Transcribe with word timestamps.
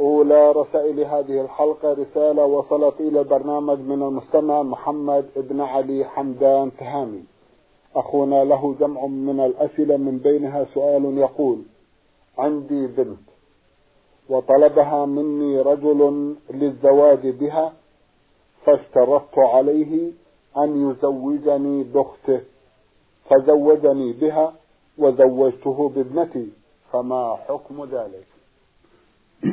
أولى 0.00 0.52
رسائل 0.52 1.00
هذه 1.00 1.40
الحلقة 1.40 1.92
رسالة 1.92 2.44
وصلت 2.44 3.00
إلى 3.00 3.20
البرنامج 3.20 3.78
من 3.78 4.02
المستمع 4.02 4.62
محمد 4.62 5.26
بن 5.36 5.60
علي 5.60 6.04
حمدان 6.04 6.76
تهامي. 6.76 7.24
أخونا 7.96 8.44
له 8.44 8.74
جمع 8.80 9.06
من 9.06 9.40
الأسئلة 9.40 9.96
من 9.96 10.18
بينها 10.18 10.64
سؤال 10.64 11.18
يقول 11.18 11.62
عندي 12.38 12.86
بنت 12.86 13.26
وطلبها 14.28 15.06
مني 15.06 15.60
رجل 15.60 16.34
للزواج 16.50 17.28
بها 17.28 17.72
فاشترطت 18.64 19.38
عليه 19.38 20.12
أن 20.58 20.90
يزوجني 20.90 21.82
بأخته 21.82 22.40
فزوجني 23.30 24.12
بها 24.12 24.52
وزوجته 24.98 25.88
بابنتي 25.88 26.48
فما 26.92 27.36
حكم 27.48 27.84
ذلك؟ 27.84 28.26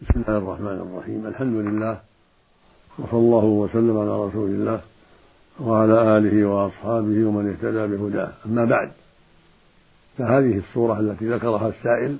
بسم 0.00 0.16
الله 0.16 0.38
الرحمن 0.38 0.66
الرحيم. 0.66 1.26
الحمد 1.26 1.56
لله 1.56 2.00
وصلى 2.98 3.18
الله 3.18 3.44
وسلم 3.44 3.98
على 3.98 4.24
رسول 4.26 4.50
الله 4.50 4.80
وعلى 5.60 6.18
آله 6.18 6.44
وأصحابه 6.48 7.24
ومن 7.24 7.50
اهتدى 7.50 7.96
بهداه. 7.96 8.32
أما 8.46 8.64
بعد 8.64 8.92
فهذه 10.18 10.58
الصورة 10.58 11.00
التي 11.00 11.28
ذكرها 11.28 11.68
السائل 11.68 12.16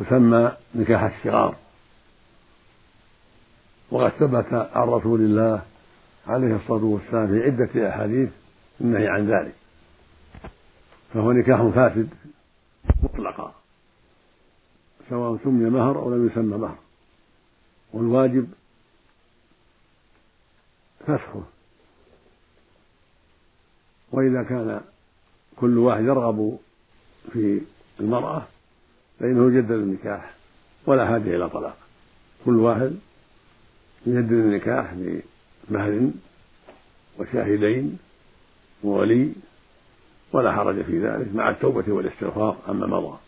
تسمى 0.00 0.52
نكاح 0.74 1.02
الصغار. 1.02 1.56
وقد 3.90 4.10
ثبت 4.10 4.52
عن 4.52 4.88
رسول 4.88 5.20
الله 5.20 5.62
عليه 6.26 6.56
الصلاة 6.56 6.84
والسلام 6.84 7.26
في 7.26 7.42
عدة 7.42 7.88
أحاديث 7.88 8.30
النهي 8.80 9.08
عن 9.08 9.26
ذلك. 9.26 9.54
فهو 11.14 11.32
نكاح 11.32 11.62
فاسد 11.62 12.08
مطلقا 13.02 13.54
سواء 15.10 15.38
سمي 15.44 15.70
مهر 15.70 15.98
أو 15.98 16.14
لم 16.14 16.26
يسمى 16.26 16.56
مهر 16.56 16.78
والواجب 17.92 18.48
فسخه. 21.00 21.42
وإذا 24.12 24.42
كان 24.42 24.80
كل 25.56 25.78
واحد 25.78 26.04
يرغب 26.04 26.58
في 27.32 27.60
المرأة 28.00 28.46
فإنه 29.20 29.46
يجدد 29.48 29.70
النكاح 29.70 30.34
ولا 30.86 31.06
حاجة 31.06 31.36
إلى 31.36 31.48
طلاق. 31.48 31.76
كل 32.44 32.56
واحد 32.56 32.98
يجدد 34.06 34.32
النكاح 34.32 34.94
بمهر 34.94 36.10
وشاهدين 37.18 37.98
وولي 38.84 39.32
ولا 40.32 40.52
حرج 40.52 40.82
في 40.82 41.06
ذلك 41.06 41.34
مع 41.34 41.50
التوبة 41.50 41.92
والاستغفار 41.92 42.56
عما 42.68 42.86
مضى. 42.86 43.18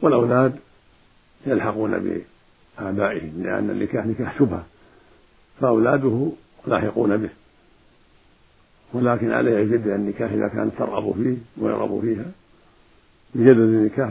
والأولاد 0.00 0.58
يلحقون 1.46 1.98
بآبائهم 2.78 3.42
لأن 3.42 3.70
النكاح 3.70 4.06
نكاح 4.06 4.38
شبهة 4.38 4.66
فأولاده 5.60 6.32
لاحقون 6.66 7.16
به. 7.16 7.30
ولكن 8.92 9.32
عليه 9.32 9.58
يجدد 9.58 9.86
النكاح 9.86 10.32
إذا 10.32 10.48
كانت 10.48 10.78
ترغب 10.78 11.12
فيه 11.12 11.36
ويرغب 11.64 12.00
فيها 12.00 12.30
يجدد 13.34 13.58
النكاح 13.58 14.10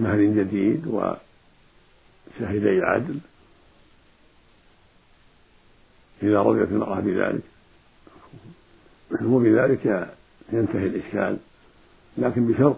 بمهر 0.00 0.22
جديد 0.22 0.86
وشهدي 0.86 2.68
العدل. 2.78 3.18
إذا 6.22 6.42
رضيت 6.42 6.68
المرأة 6.68 7.00
بذلك 7.00 7.51
وبذلك 9.20 10.08
ينتهي 10.52 10.86
الإشكال 10.86 11.36
لكن 12.18 12.46
بشرط 12.46 12.76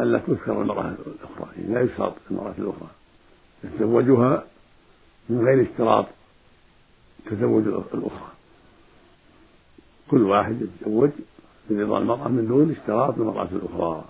ألا 0.00 0.18
تذكر 0.18 0.62
المرأة 0.62 0.94
الأخرى 1.06 1.48
يعني 1.56 1.74
لا 1.74 1.80
يشترط 1.80 2.14
المرأة 2.30 2.54
الأخرى. 2.58 2.88
يتزوجها 3.64 4.44
من 5.28 5.44
غير 5.44 5.62
اشتراط 5.62 6.06
تزوج 7.30 7.66
الأخرى. 7.66 8.32
كل 10.10 10.22
واحد 10.22 10.62
يتزوج 10.62 11.10
برضا 11.70 11.98
المرأة 11.98 12.28
من 12.28 12.48
دون 12.48 12.70
اشتراط 12.70 13.18
المرأة 13.18 13.48
الأخرى 13.52 14.04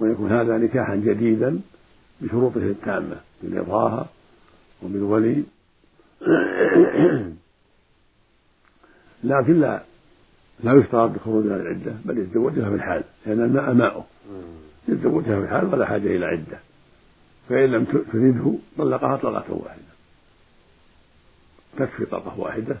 ويكون 0.00 0.32
هذا 0.32 0.58
نكاحا 0.58 0.96
جديدا 0.96 1.60
بشروطه 2.20 2.56
التامة 2.56 3.20
برضاها 3.42 4.08
وبالولي. 4.82 5.44
لكن 9.24 9.60
لا 9.60 9.82
لا 10.64 10.72
يشترط 10.72 11.10
بخروجها 11.10 11.56
العدة 11.56 11.92
بل 12.04 12.18
يتزوجها 12.18 12.68
في 12.68 12.74
الحال 12.74 13.04
لأن 13.26 13.44
الماء 13.44 13.72
ماؤه. 13.74 14.04
يتزوجها 14.88 15.38
في 15.40 15.44
الحال 15.44 15.74
ولا 15.74 15.86
حاجة 15.86 16.06
إلى 16.16 16.26
عدة. 16.26 16.58
فإن 17.48 17.70
لم 17.70 17.84
تريده 18.12 18.54
طلقها 18.78 19.16
طلقة 19.16 19.54
واحدة. 19.54 19.82
تكفي 21.78 22.04
طلقة 22.04 22.40
واحدة 22.40 22.76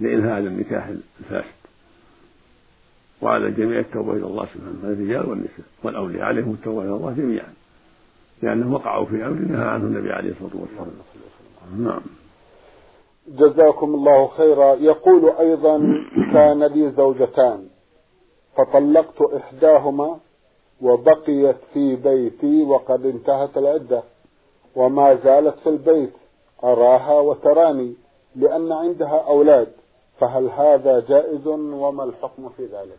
لإنهاء 0.00 0.38
النكاح 0.38 0.90
الفاسد. 1.20 1.56
وعلى 3.20 3.46
الجميع 3.46 3.78
التوبة 3.78 4.12
إلى 4.12 4.26
الله 4.26 4.46
سبحانه 4.54 4.78
الرجال 4.84 5.30
والنساء. 5.30 5.66
والأولياء 5.82 6.22
عليهم 6.22 6.52
التوبة 6.52 6.82
إلى 6.82 6.90
الله 6.90 7.12
جميعا. 7.12 7.52
لأنهم 8.42 8.72
وقعوا 8.72 9.06
في 9.06 9.26
أمر 9.26 9.38
نهى 9.38 9.68
عنه 9.68 9.84
النبي 9.84 10.12
عليه 10.12 10.30
الصلاة 10.30 10.56
والسلام. 10.56 10.90
نعم. 11.78 12.00
جزاكم 13.28 13.94
الله 13.94 14.28
خيرا. 14.28 14.74
يقول 14.74 15.30
أيضا 15.30 15.78
كان 16.34 16.64
لي 16.64 16.90
زوجتان. 16.90 17.68
فطلقت 18.56 19.22
إحداهما 19.22 20.18
وبقيت 20.80 21.56
في 21.74 21.96
بيتي 21.96 22.62
وقد 22.62 23.06
انتهت 23.06 23.58
العدة. 23.58 24.02
وما 24.76 25.14
زالت 25.14 25.58
في 25.58 25.68
البيت. 25.68 26.12
أراها 26.64 27.20
وتراني. 27.20 27.94
لأن 28.36 28.72
عندها 28.72 29.24
أولاد. 29.26 29.72
فهل 30.20 30.46
هذا 30.46 31.00
جائز 31.08 31.46
وما 31.46 32.04
الحكم 32.04 32.48
في 32.48 32.62
ذلك؟ 32.62 32.98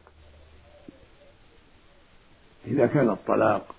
إذا 2.68 2.88
كان 2.88 3.10
الطلاق 3.10 3.76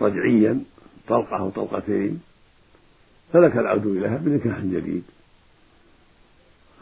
رجعيا 0.00 0.64
طلقة 1.08 1.36
أو 1.38 1.50
طلقتين 1.50 2.22
فلك 3.32 3.56
العود 3.56 3.86
إليها 3.86 4.16
بنكاح 4.16 4.60
جديد. 4.60 5.02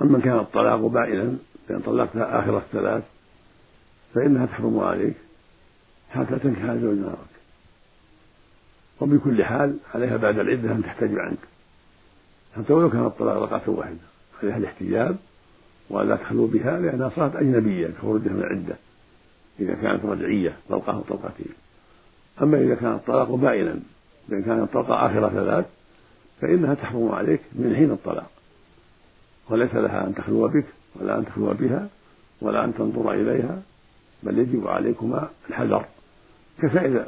أما 0.03 0.21
كان 0.21 0.39
الطلاق 0.39 0.79
بائنا 0.81 1.37
بأن 1.69 1.81
طلقتها 1.81 2.39
آخر 2.39 2.59
الثلاث 2.59 3.05
فإنها 4.15 4.47
تحرم 4.47 4.81
عليك 4.81 5.17
حتى 6.11 6.39
تنكح 6.39 6.67
زوج 6.67 6.99
غيرك 6.99 7.37
وبكل 9.01 9.45
حال 9.45 9.77
عليها 9.95 10.17
بعد 10.17 10.39
العدة 10.39 10.73
أن 10.73 10.83
تحتجب 10.83 11.19
عنك. 11.19 11.39
حتى 12.57 12.73
ولو 12.73 12.91
كان 12.91 13.07
الطلاق 13.07 13.43
رقعة 13.43 13.71
واحدة. 13.71 13.97
عليها 14.43 14.57
الاحتجاب 14.57 15.17
ولا 15.91 16.17
تخلو 16.17 16.47
بها 16.47 16.81
لأنها 16.81 17.09
صارت 17.09 17.37
أجنبية 17.37 17.89
كخروجها 17.89 18.33
من 18.33 18.41
العدة 18.41 18.77
إذا 19.61 19.75
كانت 19.75 20.05
رجعية 20.05 20.57
طلقة 20.69 21.05
طلقتين 21.09 21.53
أما 22.43 22.59
إذا 22.59 22.75
كان 22.75 22.93
الطلاق 22.93 23.35
بائنا 23.35 23.81
بأن 24.29 24.43
كان 24.43 24.63
الطلقة 24.63 25.07
آخر 25.07 25.31
ثلاث 25.31 25.67
فإنها 26.41 26.75
تحرم 26.75 27.09
عليك 27.09 27.41
من 27.53 27.77
حين 27.77 27.91
الطلاق. 27.91 28.31
وليس 29.51 29.75
لها 29.75 30.07
أن 30.07 30.15
تخلو 30.15 30.49
بك 30.49 30.67
ولا 30.97 31.19
أن 31.19 31.27
تخلو 31.27 31.55
بها 31.55 31.89
ولا 32.41 32.65
أن 32.65 32.75
تنظر 32.75 33.13
إليها 33.13 33.63
بل 34.23 34.39
يجب 34.39 34.69
عليكما 34.69 35.29
الحذر. 35.49 35.87
كسائر 36.63 37.07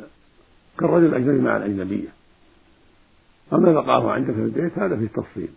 كالرجل 0.78 1.06
الأجنبي 1.06 1.40
مع 1.40 1.56
الأجنبية. 1.56 2.08
أما 3.52 3.72
بقاؤه 3.72 4.12
عندك 4.12 4.34
في 4.34 4.40
البيت 4.40 4.78
هذا 4.78 4.96
فيه 4.96 5.06
تفصيل. 5.06 5.48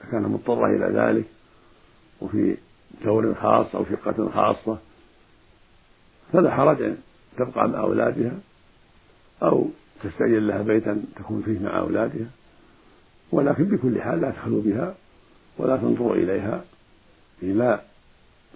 إذا 0.00 0.10
كان 0.10 0.22
مضطرة 0.22 0.66
إلى 0.66 0.98
ذلك 1.00 1.24
وفي 2.20 2.56
دور 3.04 3.34
خاص 3.34 3.74
أو 3.74 3.84
شقة 3.84 4.30
خاصة 4.30 4.78
فلا 6.32 6.54
حرج 6.54 6.82
أن 6.82 6.96
تبقى 7.38 7.68
مع 7.68 7.80
أولادها 7.80 8.32
أو 9.42 9.68
تستأجر 10.02 10.38
لها 10.38 10.62
بيتا 10.62 11.02
تكون 11.16 11.42
فيه 11.42 11.58
مع 11.58 11.78
أولادها. 11.78 12.26
ولكن 13.32 13.64
بكل 13.64 14.02
حال 14.02 14.20
لا 14.20 14.30
تخلو 14.30 14.60
بها 14.60 14.94
ولا 15.58 15.76
تنظر 15.76 16.12
إليها. 16.12 16.64
لا 17.42 17.80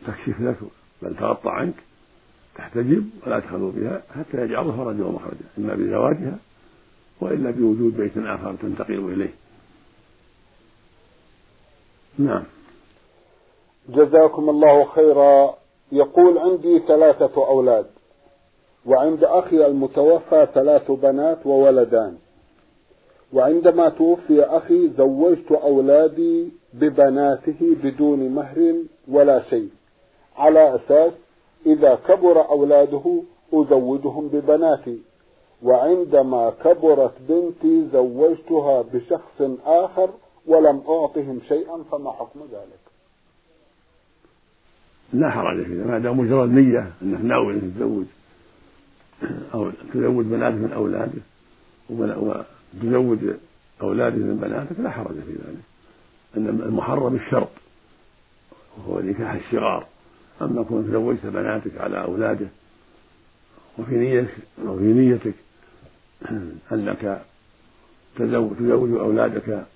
تكشف 0.06 0.40
لك 0.40 0.56
بل 1.02 1.16
تغطى 1.16 1.50
عنك 1.50 1.74
تحتجب 2.54 3.10
ولا 3.26 3.40
تخلو 3.40 3.70
بها 3.70 4.02
حتى 4.18 4.42
يجعل 4.42 4.64
فرجا 4.64 5.04
ومخرجا 5.04 5.44
إما 5.58 5.74
بزواجها 5.74 6.38
وإلا 7.20 7.50
بوجود 7.50 7.96
بيت 7.96 8.12
آخر 8.16 8.54
تنتقل 8.62 9.12
إليه. 9.12 9.34
نعم. 12.18 12.44
جزاكم 13.88 14.50
الله 14.50 14.84
خيرا. 14.84 15.54
يقول 15.92 16.38
عندي 16.38 16.78
ثلاثة 16.78 17.46
أولاد 17.48 17.86
وعند 18.86 19.24
أخي 19.24 19.66
المتوفى 19.66 20.48
ثلاث 20.54 20.90
بنات 20.90 21.46
وولدان. 21.46 22.18
وعندما 23.32 23.88
توفي 23.88 24.42
أخي 24.42 24.90
زوجت 24.98 25.52
أولادي 25.52 26.48
ببناته 26.74 27.76
بدون 27.82 28.28
مهر 28.28 28.74
ولا 29.08 29.42
شيء. 29.50 29.68
على 30.36 30.74
أساس 30.74 31.12
إذا 31.66 31.98
كبر 32.08 32.48
أولاده 32.48 33.22
أزوجهم 33.52 34.28
ببناتي. 34.28 34.98
وعندما 35.62 36.52
كبرت 36.64 37.12
بنتي 37.28 37.88
زوجتها 37.92 38.82
بشخص 38.82 39.42
آخر 39.64 40.10
ولم 40.46 40.82
أعطهم 40.88 41.40
شيئا 41.48 41.84
فما 41.90 42.12
حكم 42.12 42.40
ذلك؟ 42.52 42.82
لا 45.12 45.30
حرج 45.30 45.64
فيه 45.64 45.84
ما 45.84 45.98
دام 45.98 46.18
مجرد 46.18 46.48
نية 46.48 46.92
أنك 47.02 47.20
ناوي 47.24 47.54
أن 47.54 47.60
تتزوج 47.60 48.04
أو 49.54 49.70
تزوج 49.94 50.24
بناتك 50.24 50.54
من 50.54 50.72
أولادك 50.72 51.22
وتزوج 52.76 53.18
أولادك 53.82 54.16
من 54.16 54.36
بناتك 54.42 54.80
لا 54.80 54.90
حرج 54.90 55.14
في 55.14 55.32
ذلك. 55.32 55.62
أن 56.36 56.48
المحرم 56.48 57.14
الشرط 57.14 57.48
وهو 58.78 59.00
نكاح 59.00 59.32
الشغار. 59.32 59.86
أما 60.42 60.62
كنت 60.62 60.90
زوجت 60.90 61.26
بناتك 61.26 61.78
على 61.78 62.02
أولاده 62.02 62.46
وفي 63.78 63.94
نيتك 63.94 64.34
أو 64.66 64.78
في 64.78 64.84
نيتك 64.84 65.34
أنك 66.72 67.22
تزوج 68.16 68.98
أولادك 68.98 69.66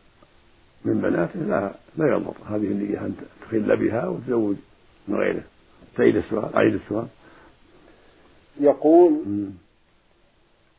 من 0.84 1.00
بناته 1.00 1.40
لا 1.40 1.75
لا 1.96 2.06
يضر. 2.06 2.34
هذه 2.48 2.66
النية 2.66 2.98
أن 2.98 3.16
تخل 3.40 3.76
بها 3.76 4.08
وتزوج 4.08 4.56
من 5.08 5.16
غيره. 5.16 5.43
تعيد 5.96 6.16
السؤال 6.16 6.54
أعيد 6.54 6.75
السؤال. 6.75 7.06
يقول 8.60 9.22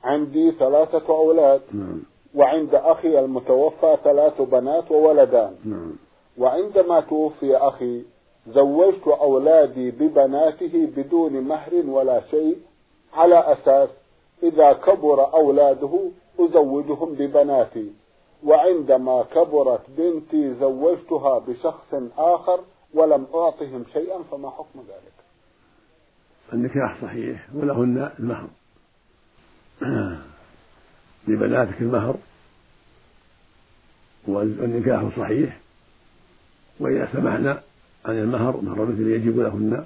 عندي 0.03 0.51
ثلاثة 0.51 1.09
أولاد. 1.09 1.61
نعم. 1.73 2.01
وعند 2.35 2.75
أخي 2.75 3.19
المتوفى 3.19 3.97
ثلاث 4.03 4.41
بنات 4.41 4.91
وولدان. 4.91 5.55
نعم. 5.65 5.93
وعندما 6.37 6.99
توفي 6.99 7.55
أخي 7.57 8.03
زوجت 8.47 9.07
أولادي 9.07 9.91
ببناته 9.91 10.89
بدون 10.97 11.33
مهر 11.41 11.73
ولا 11.85 12.21
شيء 12.31 12.57
على 13.13 13.39
أساس 13.39 13.89
إذا 14.43 14.73
كبر 14.73 15.33
أولاده 15.33 15.99
أزوجهم 16.39 17.13
ببناتي. 17.13 17.91
وعندما 18.43 19.23
كبرت 19.23 19.81
بنتي 19.97 20.53
زوجتها 20.53 21.39
بشخص 21.39 21.93
آخر 22.17 22.59
ولم 22.93 23.25
أعطهم 23.35 23.83
شيئا 23.93 24.23
فما 24.31 24.49
حكم 24.49 24.79
ذلك؟ 24.79 25.13
النكاح 26.53 27.01
صحيح 27.01 27.47
ولهن 27.55 28.11
المهر. 28.19 28.47
لبناتك 31.27 31.81
المهر 31.81 32.17
والنكاح 34.27 35.09
صحيح 35.17 35.57
وإذا 36.79 37.09
سمحنا 37.13 37.61
عن 38.05 38.17
المهر 38.17 38.61
مهر 38.61 38.85
مثل 38.85 39.07
يجب 39.07 39.39
لهن 39.39 39.85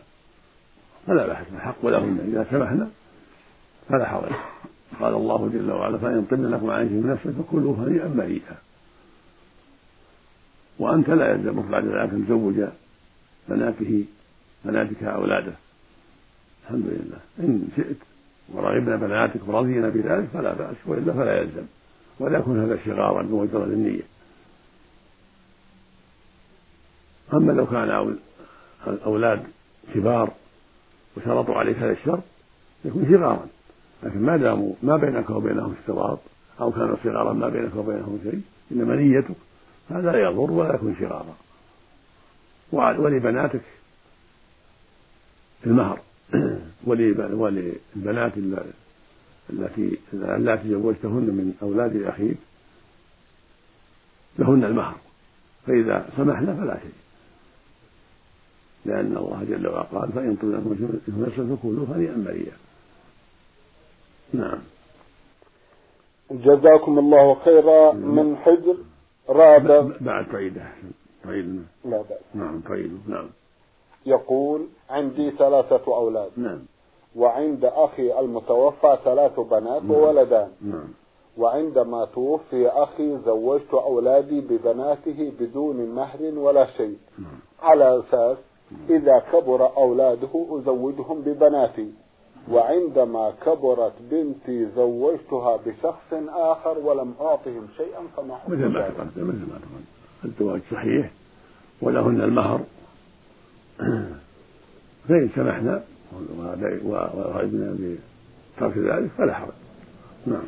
فلا 1.07 1.27
بأس 1.27 1.45
الحق 1.55 1.85
لهن 1.85 2.19
إذا 2.27 2.47
سمحنا 2.51 2.89
فلا 3.89 4.05
حرج. 4.05 4.31
قال 4.99 5.13
الله 5.13 5.49
جل 5.53 5.71
وعلا 5.71 5.97
فإن 5.97 6.25
طبن 6.31 6.51
لكم 6.51 6.69
عن 6.69 6.85
من 6.85 7.09
نفسه 7.09 7.43
فكلوا 7.43 7.75
هنيئا 7.75 8.07
مريئا. 8.07 8.55
وأنت 10.79 11.09
لا 11.09 11.31
يلزمك 11.31 11.65
بعد 11.65 11.85
ذلك 11.85 12.13
أن 12.13 12.25
تزوج 12.25 12.63
بناته 13.49 14.05
بناتك 14.65 15.03
أولاده. 15.03 15.53
الحمد 16.63 16.85
لله. 16.85 17.19
إن 17.39 17.67
شئت 17.75 17.97
ورغبنا 18.49 18.95
بناتك 18.95 19.47
ورضينا 19.47 19.89
بذلك 19.89 20.27
فلا 20.33 20.53
بأس 20.53 20.75
وإلا 20.85 21.13
فلا 21.13 21.41
يلزم. 21.41 21.65
ولا 22.19 22.39
يكون 22.39 22.59
هذا 22.59 22.79
شغارا 22.85 23.21
بمجرد 23.21 23.71
النية. 23.71 24.01
أما 27.33 27.51
لو 27.51 27.65
كان 27.65 28.17
الأولاد 28.87 29.43
كبار 29.93 30.31
وشرطوا 31.17 31.55
عليك 31.55 31.77
هذا 31.77 31.91
الشرط 31.91 32.23
يكون 32.85 33.05
صغارا 33.11 33.47
لكن 34.03 34.21
ما 34.21 34.37
داموا 34.37 34.73
ما 34.83 34.97
بينك 34.97 35.29
وبينهم 35.29 35.75
اشتراط 35.79 36.19
أو 36.61 36.71
كانوا 36.71 36.95
صغارا 37.03 37.33
ما 37.33 37.49
بينك 37.49 37.75
وبينهم 37.75 38.19
شيء 38.23 38.41
إنما 38.71 38.95
نيتك 38.95 39.35
هذا 39.89 40.11
لا 40.11 40.19
يضر 40.19 40.51
ولا 40.51 40.75
يكون 40.75 40.95
شغارا. 40.99 41.35
ولبناتك 42.71 43.61
المهر. 45.65 45.99
وللبنات 46.85 48.31
التي 49.49 49.97
اللاتي 50.13 50.69
زوجتهن 50.69 51.11
من 51.11 51.53
أولاد 51.61 52.03
أخيك 52.03 52.37
لهن 54.39 54.63
المهر. 54.63 54.95
فإذا 55.67 56.09
سمحنا 56.17 56.53
فلا 56.53 56.79
شيء. 56.79 56.91
لأن 58.85 59.17
الله 59.17 59.43
جل 59.49 59.67
وعلا 59.67 59.81
قال 59.81 60.11
فإن 60.11 60.35
طلب 60.35 60.53
لكم 61.07 61.21
نفسا 61.21 61.55
فكلوا 61.55 61.85
هنيئا 61.85 62.17
مريئا 62.17 62.57
نعم. 64.33 64.59
جزاكم 66.31 66.99
الله 66.99 67.35
خيرا. 67.45 67.93
نعم. 67.93 68.15
من 68.15 68.37
حجر 68.37 68.77
رابع. 69.29 69.89
بعد 70.01 70.25
تعيده 70.31 70.71
تعيد 71.23 71.65
لا 71.85 72.01
بأس 72.01 72.35
نعم 72.35 72.59
تعيد 72.59 72.99
نعم. 73.07 73.29
يقول 74.05 74.67
عندي 74.89 75.31
ثلاثة 75.31 75.83
أولاد. 75.87 76.31
نعم. 76.37 76.59
وعند 77.15 77.65
أخي 77.65 78.19
المتوفى 78.19 78.97
ثلاث 79.03 79.39
بنات 79.39 79.83
نعم. 79.83 79.91
وولدان. 79.91 80.49
نعم. 80.61 80.87
وعندما 81.37 82.05
توفي 82.05 82.67
أخي 82.67 83.17
زوجت 83.25 83.73
أولادي 83.73 84.41
ببناته 84.41 85.31
بدون 85.39 85.95
مهر 85.95 86.19
ولا 86.21 86.67
شيء. 86.77 86.97
نعم. 87.19 87.39
على 87.61 87.99
أساس 87.99 88.37
إذا 88.89 89.23
كبر 89.33 89.77
أولاده 89.77 90.45
أزوجهم 90.49 91.21
ببناتي. 91.21 91.91
وعندما 92.51 93.33
كبرت 93.45 93.93
بنتي 94.11 94.67
زوجتها 94.75 95.59
بشخص 95.65 96.13
آخر 96.29 96.77
ولم 96.77 97.13
أعطهم 97.21 97.67
شيئا 97.77 98.01
فما 98.17 98.37
مثل 98.47 98.65
ما 98.65 98.89
تقدم 98.89 99.27
مثل 99.27 99.39
ما 99.39 99.59
تقدم. 99.59 99.85
الزواج 100.25 100.61
صحيح 100.71 101.11
ولهن 101.81 102.21
المهر. 102.21 102.59
فإن 105.07 105.29
سمحنا 105.35 105.83
ورأينا 106.85 107.75
بترك 108.57 108.77
ذلك 108.77 109.09
فلا 109.17 109.33
حرج. 109.33 109.53
نعم. 110.25 110.43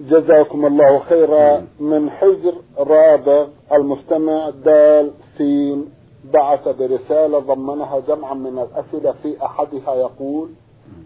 جزاكم 0.00 0.66
الله 0.66 0.98
خيرا. 0.98 1.66
من 1.80 2.10
حجر 2.10 2.54
رابغ 2.78 3.46
المستمع 3.72 4.50
دال 4.50 5.10
سين 5.38 5.84
بعث 6.34 6.68
برسالة 6.68 7.38
ضمنها 7.38 8.00
جمعا 8.08 8.34
من 8.34 8.58
الأسئلة 8.58 9.12
في 9.22 9.44
أحدها 9.44 9.94
يقول 9.94 10.48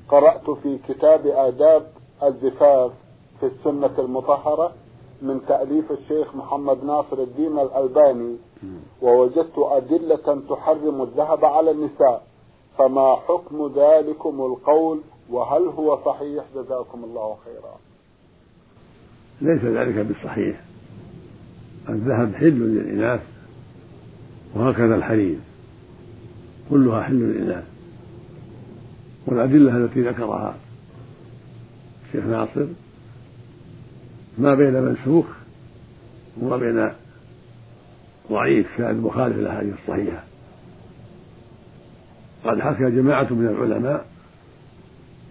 قرأت 0.08 0.50
في 0.50 0.78
كتاب 0.88 1.26
آداب 1.26 1.86
الزفاف 2.22 2.90
في 3.40 3.46
السنة 3.46 3.90
المطهرة 3.98 4.72
من 5.22 5.40
تأليف 5.48 5.92
الشيخ 5.92 6.36
محمد 6.36 6.84
ناصر 6.84 7.18
الدين 7.18 7.58
الألباني 7.58 8.36
ووجدت 9.02 9.58
أدلة 9.58 10.42
تحرم 10.50 11.02
الذهب 11.02 11.44
على 11.44 11.70
النساء. 11.70 12.22
فما 12.78 13.16
حكم 13.16 13.72
ذلكم 13.76 14.40
القول 14.40 15.00
وهل 15.30 15.62
هو 15.62 15.98
صحيح؟ 16.04 16.44
جزاكم 16.54 17.04
الله 17.04 17.36
خيرا. 17.44 17.76
ليس 19.40 19.64
ذلك 19.64 20.06
بالصحيح. 20.06 20.60
الذهب 21.88 22.34
حل 22.34 22.58
للإناث 22.58 23.20
وهكذا 24.54 24.94
الحرير 24.94 25.38
كلها 26.70 27.02
حل 27.02 27.14
للإناث. 27.14 27.64
والأدلة 29.26 29.76
التي 29.76 30.02
ذكرها 30.02 30.54
الشيخ 32.06 32.24
ناصر 32.24 32.66
ما 34.38 34.54
بين 34.54 34.82
منسوخ 34.82 35.26
وما 36.40 36.56
بين 36.56 36.92
ضعيف 38.30 38.66
شاذ 38.78 39.00
مخالف 39.00 39.36
للأحاديث 39.36 39.74
الصحيحة. 39.82 40.31
قد 42.44 42.60
حكى 42.60 42.90
جماعة 42.90 43.26
من 43.30 43.46
العلماء 43.46 44.06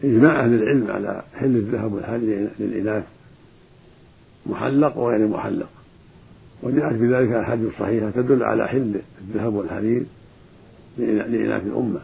إجماع 0.04 0.44
أهل 0.44 0.54
العلم 0.54 0.92
على 0.92 1.24
حل 1.36 1.56
الذهب 1.56 1.94
والحرير 1.94 2.50
للإناث 2.60 3.04
محلق 4.46 4.98
وغير 4.98 5.28
محلق. 5.28 5.70
وجاءت 6.64 6.96
بذلك 6.96 7.32
أحاديث 7.32 7.70
صحيحة 7.80 8.10
تدل 8.10 8.44
على 8.44 8.68
حل 8.68 9.02
الذهب 9.22 9.54
والحرير 9.54 10.04
لإناث 10.98 11.66
الأمة 11.66 12.00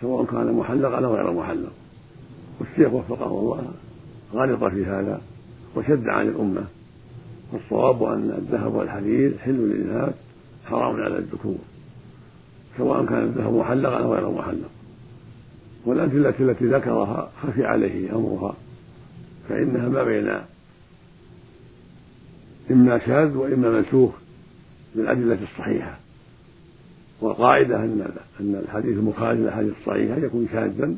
سواء 0.00 0.24
كان 0.24 0.52
محلقا 0.52 1.04
أو 1.04 1.14
غير 1.14 1.32
محلق. 1.32 1.72
والشيخ 2.60 2.92
وفقه 2.92 3.26
الله 3.26 3.70
غلط 4.32 4.64
في 4.64 4.84
هذا 4.84 5.20
وشد 5.76 6.08
عن 6.08 6.28
الأمة. 6.28 6.64
والصواب 7.52 8.02
أن 8.02 8.30
الذهب 8.38 8.74
والحرير 8.74 9.38
حل 9.38 9.52
للإناث 9.52 10.14
حرام 10.66 11.02
على 11.02 11.18
الذكور. 11.18 11.58
سواء 12.78 13.06
كان 13.06 13.22
الذهب 13.22 13.54
محلقا 13.54 13.98
أو 13.98 14.14
غير 14.14 14.30
محلق. 14.30 14.70
والأدلة 15.84 16.34
التي 16.40 16.64
ذكرها 16.64 17.30
خفي 17.42 17.64
عليه 17.64 18.16
أمرها 18.16 18.54
فإنها 19.48 19.88
ما 19.88 20.04
بين 20.04 20.40
إما 22.70 22.98
شاذ 22.98 23.36
وإما 23.36 23.70
منسوخ 23.70 24.10
بالأدلة 24.94 25.38
الصحيحة. 25.42 25.98
والقاعدة 27.20 27.76
أن 27.76 28.12
أن 28.40 28.54
الحديث 28.64 28.98
المخالف 28.98 29.40
للأحاديث 29.40 29.72
الصحيحة 29.80 30.16
يكون 30.16 30.48
شاذا 30.52 30.94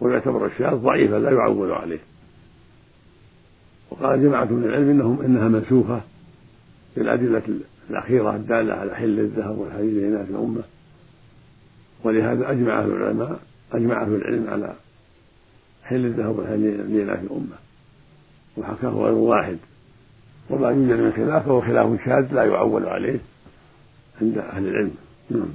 ويعتبر 0.00 0.46
الشاذ 0.46 0.74
ضعيفا 0.74 1.16
لا 1.16 1.30
يعول 1.30 1.72
عليه. 1.72 2.00
وقال 3.90 4.22
جماعة 4.22 4.44
من 4.44 4.64
العلم 4.64 4.90
إنهم 4.90 5.22
إنها 5.22 5.48
منسوخة 5.48 6.00
بالأدلة 6.96 7.42
الأخيرة 7.90 8.36
الدالة 8.36 8.74
على 8.74 8.94
حل 8.94 9.20
الذهب 9.20 9.58
والحديد 9.58 9.94
لإناث 9.94 10.30
الأمة. 10.30 10.62
ولهذا 12.04 12.50
أجمع 12.50 12.80
أهل 12.80 12.90
العلماء 12.90 13.38
أجمع 13.72 14.02
أهل 14.02 14.14
العلم 14.14 14.50
على 14.50 14.74
حل 15.84 16.06
الذهب 16.06 16.38
والحديد 16.38 16.80
لإناث 16.80 17.22
الأمة. 17.24 17.56
وحكاه 18.56 18.90
غير 18.90 19.14
واحد. 19.14 19.58
وما 20.50 20.68
يوجد 20.68 21.00
من 21.00 21.12
خلاف 21.12 21.46
فهو 21.46 21.60
خلاف 21.60 22.04
شاذ 22.04 22.34
لا 22.34 22.44
يعول 22.44 22.86
عليه 22.86 23.20
عند 24.22 24.38
أهل 24.38 24.68
العلم. 24.68 24.94
نعم. 25.30 25.48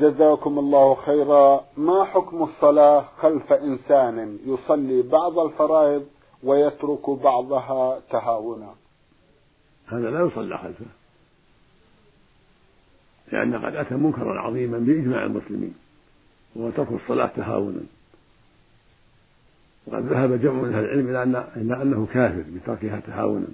جزاكم 0.00 0.58
الله 0.58 0.94
خيرا. 0.94 1.64
ما 1.76 2.04
حكم 2.04 2.42
الصلاة 2.42 3.04
خلف 3.18 3.52
إنسان 3.52 4.38
يصلي 4.46 5.02
بعض 5.02 5.38
الفرائض 5.38 6.04
ويترك 6.42 7.10
بعضها 7.10 8.00
تهاونا؟ 8.10 8.74
هذا 9.86 10.10
لا 10.10 10.20
يصلى 10.20 10.58
خلفه. 10.58 10.84
لأن 13.34 13.54
قد 13.64 13.76
أتى 13.76 13.94
منكرا 13.94 14.40
عظيما 14.40 14.78
بإجماع 14.78 15.24
المسلمين 15.24 15.74
وهو 16.56 16.70
ترك 16.70 16.88
الصلاة 16.92 17.26
تهاونا. 17.26 17.80
وقد 19.86 20.06
ذهب 20.06 20.42
جمع 20.42 20.52
من 20.52 20.74
أهل 20.74 20.84
العلم 20.84 21.08
إلى 21.56 21.82
أنه 21.82 22.06
كافر 22.12 22.44
بتركها 22.54 23.00
تهاونا. 23.00 23.46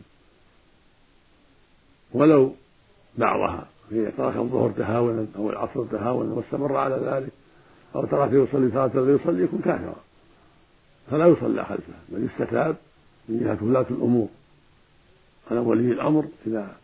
ولو 2.12 2.54
بعضها 3.18 3.66
إذا 3.92 4.10
ترك 4.10 4.36
الظهر 4.36 4.70
تهاونا 4.70 5.26
أو 5.36 5.50
العصر 5.50 5.84
تهاونا 5.84 6.34
واستمر 6.34 6.76
على 6.76 6.96
ذلك 6.96 7.32
أو 7.94 8.06
ترك 8.06 8.32
يصلي 8.32 8.70
صلاة 8.70 8.86
لا 8.94 9.14
يصلي 9.14 9.42
يكون 9.44 9.60
كافرا. 9.64 9.96
فلا 11.10 11.26
يصلى 11.26 11.64
خلفه 11.64 11.92
بل 12.08 12.24
يستتاب 12.24 12.76
من 13.28 13.40
جهة 13.40 13.58
ولاة 13.64 13.86
الأمور. 13.90 14.28
على 15.50 15.60
ولي 15.60 15.92
الأمر 15.92 16.24
إذا 16.46 16.76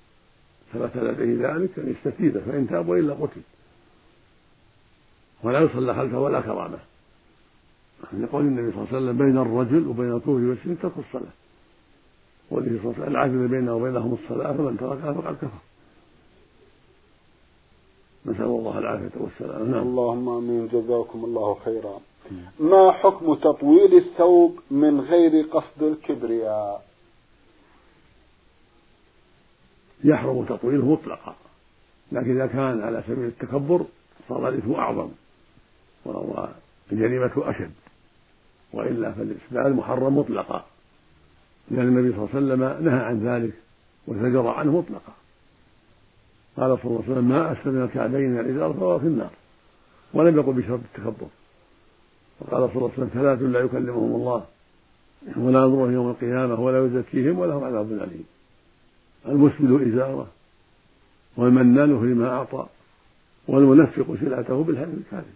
ثبت 0.73 0.97
لديه 0.97 1.49
ذلك 1.49 1.79
أن 1.79 1.95
يستفيد 1.97 2.39
فإن 2.39 2.69
تاب 2.71 2.89
وإلا 2.89 3.15
قتل. 3.15 3.41
ولا 5.43 5.61
يصلى 5.61 5.95
خلفه 5.95 6.21
ولا 6.21 6.41
كرامة. 6.41 6.79
يقول 8.13 8.45
النبي 8.45 8.73
صلى 8.73 8.83
الله 8.83 8.89
عليه 8.93 8.97
وسلم 8.97 9.19
بين 9.19 9.39
الرجل 9.39 9.87
وبين 9.87 10.13
الكفر 10.13 10.31
والشرك 10.31 10.77
ترك 10.83 10.93
الصلاة. 10.99 11.33
والنبي 12.51 12.79
صلى 12.79 12.85
الله 12.85 12.95
عليه 12.95 13.03
وسلم 13.03 13.17
العدل 13.17 13.49
بيننا 13.49 13.73
وبينهم 13.73 14.19
الصلاة 14.23 14.53
فمن 14.53 14.77
تركها 14.77 15.13
فقد 15.13 15.37
كفر. 15.37 15.63
نسأل 18.27 18.45
الله 18.45 18.79
العافية 18.79 19.21
والسلام 19.21 19.71
نعم. 19.71 19.83
اللهم 19.83 20.29
آمين. 20.29 20.69
جزاكم 20.69 21.25
الله 21.25 21.57
خيرا. 21.65 22.01
ما 22.61 22.93
حكم 22.93 23.35
تطويل 23.35 23.95
الثوب 23.95 24.59
من 24.71 25.01
غير 25.01 25.47
قصد 25.47 25.83
الكبرياء؟ 25.83 26.86
يحرم 30.07 30.45
تطويله 30.45 30.93
مطلقا. 30.93 31.35
لكن 32.13 32.31
إذا 32.31 32.47
كان 32.47 32.81
على 32.81 33.03
سبيل 33.07 33.25
التكبر 33.25 33.85
صار 34.29 34.49
الإثم 34.49 34.73
أعظم 34.73 35.09
والجريمة 36.05 37.33
أشد. 37.37 37.71
وإلا 38.73 39.13
فالإسبال 39.13 39.75
محرم 39.75 40.19
مطلقا. 40.19 40.65
لأن 41.71 41.89
النبي 41.89 42.13
صلى 42.13 42.19
الله 42.19 42.29
عليه 42.35 42.47
وسلم 42.47 42.85
نهى 42.85 43.05
عن 43.05 43.27
ذلك 43.27 43.53
وزجر 44.07 44.47
عنه 44.47 44.79
مطلقا. 44.79 45.13
قال 46.57 46.79
صلى 46.79 46.91
الله 46.91 47.03
عليه 47.03 47.13
وسلم 47.13 47.29
ما 47.29 47.53
أسفل 47.53 47.71
من 47.71 47.83
الكعبين 47.83 48.31
من 48.31 48.41
الإزار 48.41 48.73
فهو 48.73 48.99
في 48.99 49.07
النار. 49.07 49.31
ولم 50.15 50.37
يقل 50.37 50.53
بشرط 50.53 50.81
التكبر. 50.81 51.29
وقال 52.41 52.69
صلى 52.69 52.77
الله 52.77 52.91
عليه 52.91 53.07
وسلم 53.07 53.11
ثلاث 53.15 53.43
لا 53.43 53.61
يكلمهم 53.61 54.15
الله 54.15 54.45
ولا 55.37 55.61
ينظرهم 55.61 55.93
يوم 55.93 56.11
القيامة 56.11 56.61
ولا 56.61 56.87
يزكيهم 56.87 57.39
ولهم 57.39 57.65
عذاب 57.65 57.93
أليم. 57.93 58.25
المسبل 59.29 59.93
إزارة 59.93 60.27
والمنان 61.37 61.91
لما 61.91 62.29
أعطى 62.29 62.67
والمنفق 63.49 64.17
سلعته 64.21 64.65
بالحلف 64.65 64.95
الكاذب. 64.95 65.35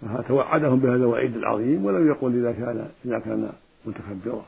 فتوعدهم 0.00 0.78
بهذا 0.78 0.96
الوعيد 0.96 1.36
العظيم 1.36 1.84
ولم 1.84 2.08
يقل 2.08 2.38
إذا 2.38 2.52
كان 2.52 2.88
إذا 3.04 3.18
كان 3.18 3.52
متكبرا. 3.86 4.44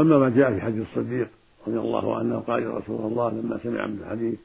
أما 0.00 0.18
ما 0.18 0.28
جاء 0.28 0.54
في 0.54 0.60
حديث 0.60 0.86
الصديق 0.88 1.28
رضي 1.66 1.78
الله 1.78 2.18
عنه 2.18 2.38
قال 2.38 2.62
يا 2.62 2.70
رسول 2.70 3.12
الله 3.12 3.30
لما 3.30 3.58
سمع 3.62 3.86
من 3.86 4.00
الحديث 4.04 4.38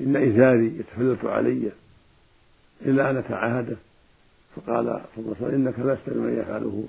إن 0.00 0.16
إزاري 0.16 0.78
يتفلت 0.78 1.24
علي 1.24 1.72
إلا 2.82 3.10
أن 3.10 3.16
أتعاهده. 3.16 3.76
فقال 4.56 4.84
صلى 4.84 5.24
الله 5.24 5.36
عليه 5.40 5.46
وسلم 5.46 5.66
إنك 5.66 5.78
لست 5.78 6.10
بمن 6.10 6.38
يفعله 6.38 6.84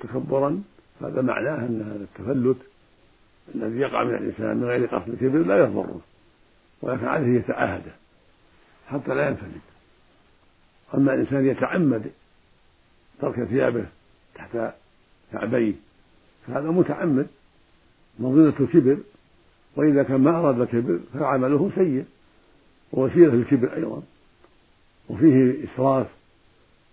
تكبرا. 0.00 0.62
هذا 1.00 1.22
معناه 1.22 1.66
أن 1.66 1.82
هذا 1.82 2.04
التفلت 2.04 2.56
الذي 3.54 3.78
يقع 3.78 4.04
من 4.04 4.14
الإنسان 4.14 4.56
من 4.56 4.64
غير 4.64 4.86
قصد 4.86 5.08
الكبر 5.08 5.38
لا 5.38 5.58
يضره 5.58 6.00
ولكن 6.82 7.06
عليه 7.06 7.38
يتعاهده 7.38 7.92
حتى 8.88 9.14
لا 9.14 9.28
ينفلت. 9.28 9.62
أما 10.94 11.14
الإنسان 11.14 11.46
يتعمد 11.46 12.10
ترك 13.20 13.44
ثيابه 13.44 13.86
تحت 14.34 14.58
كعبيه 15.32 15.72
فهذا 16.46 16.70
متعمد 16.70 17.26
مظنة 18.18 18.54
الكبر 18.60 18.98
وإذا 19.76 20.02
كان 20.02 20.20
ما 20.20 20.30
أراد 20.30 20.60
الكبر 20.60 21.00
فعمله 21.14 21.70
سيء 21.74 22.04
ووسيلة 22.92 23.34
للكبر 23.34 23.74
أيضا. 23.76 24.02
وفيه 25.08 25.64
إسراف 25.64 26.06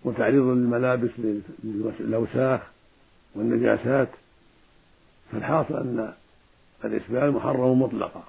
وتعريض 0.04 0.42
للملابس 0.42 1.10
للأوساخ 2.00 2.60
والنجاسات. 3.34 4.08
فالحاصل 5.32 5.74
أن 5.74 6.14
الإسبال 6.84 7.32
محرم 7.32 7.82
مطلقا 7.82 8.24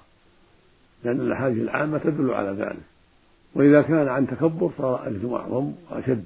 لأن 1.04 1.20
الأحاديث 1.20 1.62
العامة 1.62 1.98
تدل 1.98 2.30
على 2.30 2.50
ذلك. 2.50 2.82
وإذا 3.54 3.82
كان 3.82 4.08
عن 4.08 4.26
تكبر 4.26 4.70
صار 4.78 5.06
الإثم 5.06 5.32
أعظم 5.34 5.72
وأشد. 5.90 6.24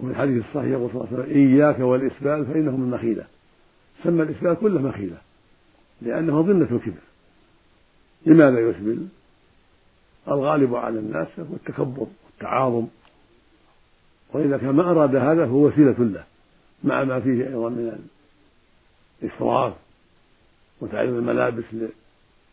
وفي 0.00 0.10
الحديث 0.10 0.44
الصحيح 0.44 0.70
يقول 0.70 0.90
صلى 0.90 1.00
الله 1.00 1.08
عليه 1.12 1.22
وسلم 1.22 1.36
إياك 1.36 1.78
والإسبال 1.78 2.46
فإنه 2.46 2.76
من 2.76 2.90
مخيلة. 2.90 3.24
سمى 4.02 4.22
الإسبال 4.22 4.54
كله 4.54 4.82
مخيلة 4.82 5.16
لأنه 6.02 6.42
ظنة 6.42 6.68
الكبر. 6.70 7.02
لماذا 8.26 8.60
يسبل؟ 8.60 9.06
الغالب 10.28 10.74
على 10.74 10.98
الناس 10.98 11.28
هو 11.38 11.54
التكبر 11.54 12.06
والتعاظم. 12.26 12.86
وإذا 14.32 14.58
كان 14.58 14.70
ما 14.70 14.90
أراد 14.90 15.16
هذا 15.16 15.46
فهو 15.46 15.66
وسيلة 15.66 15.96
له 15.98 16.24
مع 16.84 17.04
ما 17.04 17.20
فيه 17.20 17.46
أيضا 17.46 17.68
من 17.68 18.04
الإسراف 19.22 19.72
وتعريض 20.80 21.14
الملابس 21.14 21.64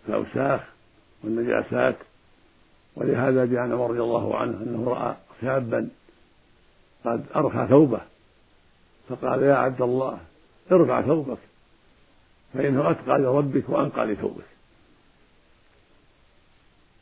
للأوساخ 0.07 0.61
والنجاسات 1.23 1.95
ولهذا 2.95 3.45
جاء 3.45 3.59
عمر 3.59 3.89
رضي 3.89 4.01
الله 4.01 4.37
عنه 4.37 4.57
أنه 4.57 4.89
رأى 4.89 5.15
شابا 5.41 5.89
قد 7.05 7.25
أرخى 7.35 7.67
ثوبه 7.69 8.01
فقال 9.09 9.43
يا 9.43 9.53
عبد 9.53 9.81
الله 9.81 10.19
ارفع 10.71 11.01
ثوبك 11.01 11.37
فإنه 12.53 12.91
أتقى 12.91 13.19
لربك 13.19 13.69
وأنقى 13.69 14.05
لثوبك. 14.05 14.45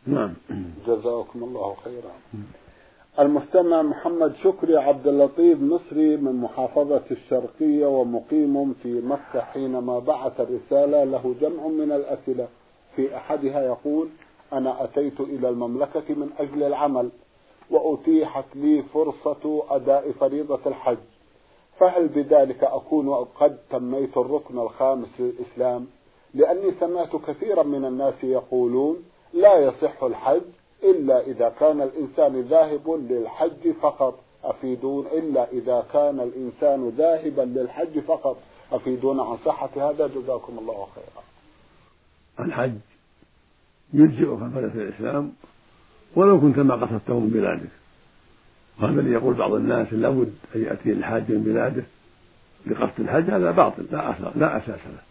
نعم. 0.08 0.34
جزاكم 0.88 1.44
الله 1.44 1.76
خيرا. 1.84 2.12
المستمع 3.20 3.82
محمد 3.82 4.36
شكري 4.36 4.78
عبد 4.78 5.08
اللطيف 5.08 5.62
مصري 5.62 6.18
من 6.18 6.36
محافظة 6.36 7.02
الشرقية 7.12 7.86
ومقيم 7.86 8.74
في 8.74 9.02
مكة 9.02 9.42
حينما 9.42 10.00
بعث 10.00 10.40
الرسالة 10.40 11.04
له 11.04 11.36
جمع 11.42 11.68
من 11.68 11.92
الأسئلة. 11.92 12.48
في 12.96 13.16
أحدها 13.16 13.62
يقول 13.66 14.08
أنا 14.54 14.84
أتيت 14.84 15.20
إلى 15.20 15.50
المملكة 15.50 16.14
من 16.14 16.30
أجل 16.40 16.64
العمل 16.64 17.10
وأتيحت 17.72 18.46
لي 18.56 18.84
فرصة 18.84 19.64
أداء 19.70 20.12
فريضة 20.12 20.60
الحج. 20.66 20.98
فهل 21.80 22.08
بذلك 22.08 22.64
أكون 22.64 23.14
قد 23.16 23.58
تميت 23.70 24.18
الركن 24.18 24.60
الخامس 24.60 25.10
للإسلام؟ 25.20 25.88
لأني 26.34 26.72
سمعت 26.80 27.16
كثيرا 27.16 27.64
من 27.64 27.86
الناس 27.86 28.24
يقولون 28.24 29.04
لا 29.34 29.56
يصح 29.58 30.04
الحج 30.04 30.42
إلا 30.84 31.22
إذا 31.28 31.54
كان 31.60 31.82
الإنسان 31.82 32.42
ذاهب 32.42 33.08
للحج 33.10 33.72
فقط. 33.82 34.20
أفيدون 34.44 35.08
إلا 35.08 35.52
إذا 35.52 35.86
كان 35.94 36.20
الإنسان 36.20 36.90
ذاهبا 36.90 37.42
للحج 37.42 38.00
فقط. 38.00 38.38
أفيدون 38.72 39.20
عن 39.20 39.38
صحة 39.46 39.70
هذا. 39.76 40.08
جزاكم 40.08 40.60
الله 40.60 40.88
خيرا. 40.96 41.24
الحج 42.48 42.74
يجزئك 43.94 44.38
فريضة 44.54 44.82
الإسلام 44.82 45.34
ولو 46.16 46.42
كنت 46.42 46.60
ما 46.60 46.76
قصدته 46.76 47.20
من 47.20 47.30
بلادك. 47.30 47.70
وهذا 48.80 49.00
اللي 49.00 49.12
يقول 49.12 49.34
بعض 49.34 49.54
الناس 49.54 49.94
لابد 49.94 50.34
أن 50.56 50.64
يأتي 50.64 50.92
الحاج 50.92 51.32
من 51.32 51.44
بلاده 51.44 51.84
لقصد 52.68 53.00
الحج. 53.00 53.30
هذا 53.30 53.52
باطل 53.52 53.86
لا 53.92 54.16
لا 54.36 54.58
أساس 54.58 54.80
له. 54.88 55.02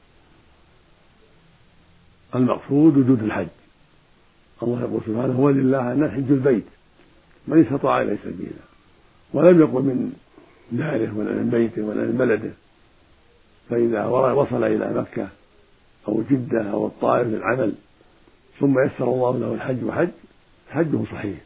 المقصود 2.34 2.96
وجود 2.96 3.22
الحج. 3.22 3.48
الله 4.62 4.80
يقول 4.80 5.00
سبحانه 5.06 5.40
ولله 5.40 5.92
أن 5.92 6.10
حج 6.10 6.30
البيت 6.30 6.64
من 7.48 7.60
استطاع 7.60 8.02
إليه 8.02 8.16
سبيلا. 8.24 8.62
ولم 9.34 9.60
يقل 9.60 9.82
من 9.82 10.12
داره 10.72 11.18
ولا 11.18 11.32
من 11.32 11.50
بيته 11.50 11.82
ولا 11.82 12.02
من 12.02 12.16
بلده. 12.18 12.50
فإذا 13.70 14.04
وصل 14.32 14.64
إلى 14.64 14.94
مكة 14.94 15.28
أو 16.08 16.22
جدة 16.30 16.70
أو 16.70 16.86
الطائف 16.86 17.26
للعمل 17.28 17.72
ثم 18.60 18.78
يسر 18.86 19.04
الله 19.04 19.38
له 19.38 19.54
الحج 19.54 19.84
وحج 19.84 20.08
حجه 20.70 21.04
صحيح. 21.12 21.38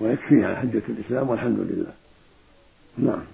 ويكفيه 0.00 0.46
عن 0.46 0.56
حجة 0.56 0.82
الإسلام 0.88 1.30
والحمد 1.30 1.58
لله. 1.58 1.92
نعم. 2.98 3.24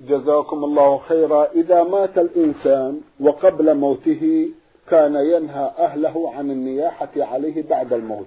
جزاكم 0.00 0.64
الله 0.64 0.98
خيرا. 0.98 1.44
إذا 1.44 1.82
مات 1.82 2.18
الإنسان 2.18 3.00
وقبل 3.20 3.74
موته 3.74 4.48
كان 4.92 5.16
ينهى 5.16 5.70
أهله 5.78 6.34
عن 6.34 6.50
النياحة 6.50 7.10
عليه 7.16 7.62
بعد 7.70 7.92
الموت. 7.92 8.26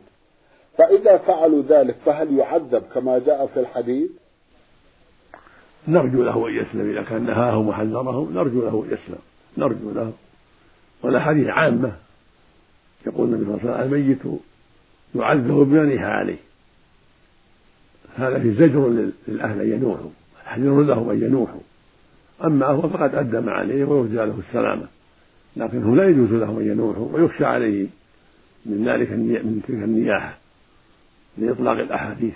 فإذا 0.77 1.17
فعلوا 1.17 1.63
ذلك 1.69 1.95
فهل 2.05 2.37
يعذب 2.37 2.83
كما 2.93 3.19
جاء 3.19 3.45
في 3.53 3.59
الحديث؟ 3.59 4.09
نرجو 5.87 6.23
له 6.23 6.47
أن 6.47 6.53
يسلم 6.53 6.89
إذا 6.89 7.03
كان 7.03 7.25
نهاهم 7.25 7.67
وحذرهم 7.67 8.33
نرجو 8.33 8.61
له 8.61 8.85
أن 8.87 8.97
يسلم 8.97 9.19
نرجو 9.57 9.91
له. 9.91 10.13
والأحاديث 11.03 11.47
عامة. 11.47 11.91
يقول 13.07 13.27
النبي 13.27 13.45
صلى 13.45 13.53
الله 13.53 13.73
عليه 13.73 13.87
وسلم 13.87 13.93
الميت 13.93 14.41
يعذب 15.15 15.53
بما 15.53 15.83
نهى 15.83 16.05
عليه. 16.05 16.37
هذا 18.15 18.39
في 18.39 18.53
زجر 18.53 18.89
للأهل 19.27 19.61
أن 19.61 19.71
ينوحوا 19.71 20.09
تحذير 20.45 20.81
لهم 20.81 21.09
أن 21.09 21.23
ينوحوا. 21.23 21.61
أما 22.43 22.65
هو 22.65 22.89
فقد 22.89 23.15
أدى 23.15 23.39
ما 23.39 23.51
عليه 23.51 23.85
ويرجى 23.85 24.15
له 24.15 24.39
السلامة. 24.47 24.94
لكنه 25.57 25.95
لا 25.95 26.09
يجوز 26.09 26.31
لهم 26.31 26.59
أن 26.59 26.71
ينوحوا 26.71 27.07
ويخشى 27.13 27.45
عليه 27.45 27.87
من 28.65 28.89
ذلك 28.89 29.11
من 29.11 29.61
تلك 29.67 29.83
النياحة 29.83 30.37
لإطلاق 31.37 31.77
الأحاديث. 31.77 32.33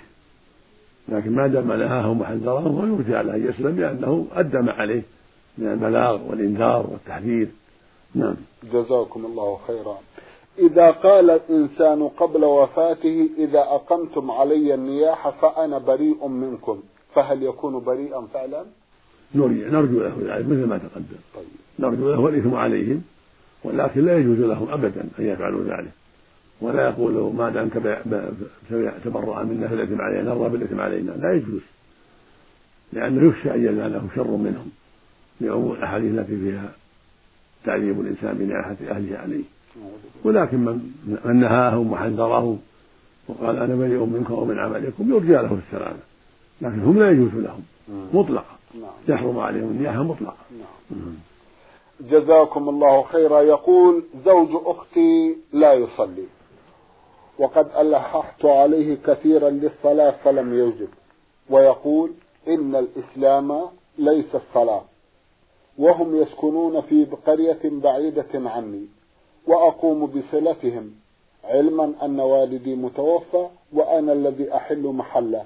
لكن 1.08 1.34
ما 1.34 1.46
دام 1.46 1.72
نهاهم 1.72 2.20
وحذرهم 2.20 3.02
فيرجى 3.02 3.22
له 3.28 3.34
أن 3.34 3.48
يسلم 3.48 3.80
لأنه 3.80 4.26
أدى 4.32 4.58
ما 4.58 4.72
عليه 4.72 5.02
من 5.58 5.66
البلاغ 5.66 6.30
والإنذار 6.30 6.86
والتحذير. 6.90 7.48
نعم. 8.14 8.36
جزاكم 8.72 9.26
الله 9.26 9.58
خيرا. 9.66 9.98
إذا 10.58 10.90
قال 10.90 11.30
الإنسان 11.30 12.08
قبل 12.08 12.44
وفاته 12.44 13.28
إذا 13.38 13.60
أقمتم 13.60 14.30
علي 14.30 14.74
النياحة 14.74 15.30
فأنا 15.30 15.78
بريء 15.78 16.26
منكم 16.26 16.82
فهل 17.14 17.42
يكون 17.42 17.80
بريئا 17.84 18.20
فعلا؟ 18.20 18.64
نرجو 19.34 20.00
له 20.00 20.16
ذلك 20.26 20.46
مثل 20.46 20.66
ما 20.66 20.78
تقدم. 20.78 21.20
نرجو 21.78 22.10
له 22.10 22.28
الإثم 22.28 22.54
عليهم 22.54 23.02
ولكن 23.64 24.04
لا 24.04 24.18
يجوز 24.18 24.38
لهم 24.38 24.68
أبدا 24.70 25.00
أن 25.18 25.24
يفعلوا 25.24 25.64
ذلك. 25.64 25.92
ولا 26.60 26.88
يقول 26.88 27.34
ما 27.34 27.50
دام 27.50 27.68
تبرأ 29.04 29.42
منا 29.44 29.68
فالإثم 29.68 30.00
علينا؟ 30.00 30.22
نرضى 30.22 30.48
بالإثم 30.48 30.80
علينا. 30.80 31.10
لا 31.10 31.32
يجوز. 31.32 31.60
لأنه 32.92 33.28
يخشى 33.28 33.54
أن 33.54 33.60
يزال 33.60 34.00
شر 34.16 34.30
منهم 34.30 34.70
لعموم 35.40 35.72
الأحاديث 35.72 36.18
التي 36.18 36.36
فيها 36.36 36.72
تعذيب 37.64 38.00
الإنسان 38.00 38.36
بنياحة 38.38 38.76
أهله 38.90 39.18
عليه. 39.18 39.44
ولكن 40.24 40.58
من, 40.58 40.92
من 41.24 41.36
نهاهم 41.40 41.92
وحذرهم 41.92 42.58
وقال 43.28 43.56
أنا 43.56 43.74
بريء 43.74 44.04
منكم 44.04 44.34
ومن 44.34 44.58
عملكم 44.58 45.10
يرجى 45.10 45.32
له 45.32 45.58
السلامة. 45.66 45.98
لكن 46.62 46.80
هم 46.80 46.98
لا 46.98 47.10
يجوز 47.10 47.34
لهم. 47.34 47.62
مطلقا. 48.14 48.59
يحرم 49.08 49.38
عليهم 49.38 49.64
النياحة 49.64 50.02
مطلقا 50.02 50.36
جزاكم 52.00 52.68
الله 52.68 53.02
خيرا. 53.02 53.40
يقول 53.40 54.04
زوج 54.24 54.48
أختي 54.66 55.36
لا 55.52 55.72
يصلي. 55.72 56.26
وقد 57.38 57.68
ألححت 57.76 58.44
عليه 58.44 58.96
كثيرا 59.06 59.50
للصلاة 59.50 60.10
فلم 60.24 60.54
يوجد. 60.54 60.88
ويقول 61.50 62.12
إن 62.48 62.76
الإسلام 62.76 63.60
ليس 63.98 64.34
الصلاة. 64.34 64.82
وهم 65.78 66.16
يسكنون 66.16 66.80
في 66.80 67.04
قرية 67.26 67.60
بعيدة 67.64 68.28
عني 68.34 68.86
وأقوم 69.46 70.06
بصلتهم 70.06 70.90
علما 71.44 71.92
أن 72.02 72.20
والدي 72.20 72.74
متوفى 72.74 73.46
وأنا 73.72 74.12
الذي 74.12 74.54
أحل 74.54 74.82
محله. 74.82 75.44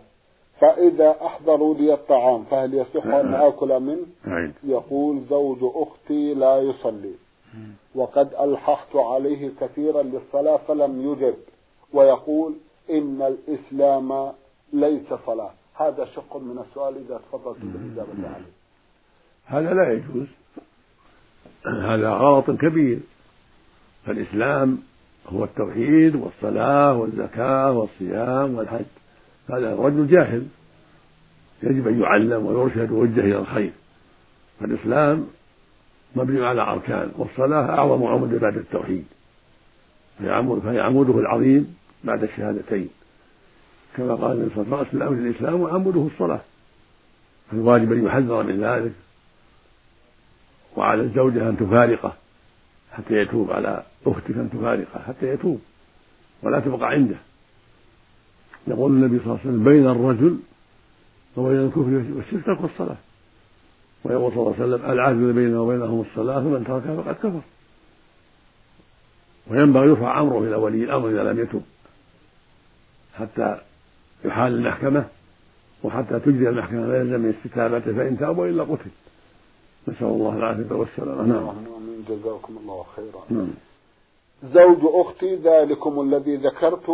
فإذا 0.61 1.17
أحضروا 1.27 1.75
لي 1.75 1.95
الطعام 1.95 2.45
فهل 2.45 2.75
يصح 2.75 3.07
أن 3.07 3.35
آكل 3.35 3.81
منه؟ 3.81 4.07
يقول 4.65 5.23
زوج 5.31 5.59
أختي 5.63 6.35
لا 6.35 6.63
يصلي. 6.63 7.13
وقد 7.95 8.35
ألححت 8.41 8.97
عليه 8.97 9.51
كثيرا 9.61 10.03
للصلاة 10.03 10.57
فلم 10.57 11.13
يجب. 11.13 11.35
ويقول 11.93 12.55
إن 12.91 13.23
الإسلام 13.23 14.33
ليس 14.73 15.15
صلاة. 15.27 15.51
هذا 15.75 16.05
شق 16.05 16.37
من 16.37 16.65
السؤال 16.69 16.97
إذا 16.97 17.21
تفضلت 17.29 17.59
بالإجابة 17.63 18.29
عليه. 18.35 18.55
هذا 19.45 19.75
لا 19.75 19.93
يجوز. 19.93 20.27
هذا 21.67 22.11
غلط 22.11 22.51
كبير. 22.51 23.01
فالإسلام 24.07 24.79
هو 25.29 25.45
التوحيد 25.45 26.17
والصلاة 26.17 26.99
والزكاة 26.99 27.73
والصيام 27.79 28.55
والحج. 28.59 28.85
هذا 29.51 29.73
الرجل 29.73 30.07
جاهل. 30.07 30.47
يجب 31.63 31.89
أن 31.89 32.01
يعلم 32.01 32.47
ويرشد 32.47 32.91
ويوجه 32.91 33.21
إلى 33.21 33.39
الخير. 33.39 33.73
فالإسلام 34.61 35.27
مبني 36.17 36.47
على 36.47 36.63
أركان 36.63 37.13
والصلاة 37.17 37.79
أعظم 37.79 38.05
عمود 38.05 38.35
بعد 38.35 38.57
التوحيد. 38.57 39.05
فهي 40.19 40.81
عموده 40.81 41.19
العظيم 41.19 41.77
بعد 42.05 42.23
الشهادتين. 42.23 42.89
كما 43.97 44.15
قال 44.15 44.37
النبي 44.37 44.55
صلى 44.55 44.65
الله 44.65 44.79
عليه 44.79 44.89
وسلم 44.89 45.27
الإسلام 45.27 45.61
وعموده 45.61 46.09
الصلاة. 46.13 46.41
فالواجب 47.51 47.93
أن 47.93 48.05
يحذر 48.05 48.43
من 48.43 48.65
ذلك. 48.65 48.93
وعلى 50.77 51.03
الزوجة 51.03 51.49
أن 51.49 51.57
تفارقه 51.57 52.13
حتى 52.93 53.15
يتوب 53.15 53.51
على 53.51 53.83
أختك 54.07 54.31
أن 54.31 54.51
تفارقه 54.53 55.01
حتى 55.07 55.29
يتوب. 55.29 55.61
ولا 56.43 56.61
تبقى 56.61 56.89
عنده. 56.89 57.17
يقول 58.67 58.93
النبي 58.93 59.19
صلى 59.19 59.27
الله 59.27 59.39
عليه 59.41 59.51
وسلم 59.51 59.65
بين 59.65 59.87
الرجل 59.87 60.39
وبين 61.37 61.59
الكفر 61.59 62.17
والشرك 62.17 62.45
ترك 62.47 62.71
الصلاة. 62.71 62.97
ويقول 64.05 64.33
صلى 64.33 64.43
الله 64.43 64.55
عليه 64.55 64.65
وسلم 64.65 64.91
العهد 64.91 65.17
بيننا 65.17 65.61
وبينهم 65.61 66.01
الصلاة 66.01 66.41
فمن 66.41 66.65
تركها 66.65 67.03
فقد 67.03 67.15
كفر. 67.15 67.41
وينبغي 69.51 69.87
يرفع 69.87 70.21
أمره 70.21 70.39
إلى 70.39 70.57
ولي 70.57 70.85
الأمر 70.85 71.09
إذا 71.09 71.33
لم 71.33 71.41
يتب 71.41 71.63
حتى 73.15 73.61
يحال 74.25 74.55
المحكمة 74.55 75.05
وحتى 75.83 76.21
تجري 76.21 76.49
المحكمة 76.49 76.87
لا 76.87 77.01
يلزم 77.01 77.21
من 77.21 77.35
استتابته 77.39 77.93
فإن 77.93 78.19
تاب 78.19 78.39
وإلا 78.39 78.63
قتل. 78.63 78.91
نسأل 79.89 80.07
الله 80.07 80.37
العافية 80.37 80.75
والسلامة. 80.75 81.23
نعم. 81.23 81.49
آمين 81.49 82.05
جزاكم 82.09 82.57
الله 82.63 82.85
خيرا. 82.97 83.25
نعم. 83.31 83.49
زوج 84.45 84.79
أختي 84.83 85.37
ذلكم 85.37 86.01
الذي 86.01 86.37
ذكرت 86.37 86.91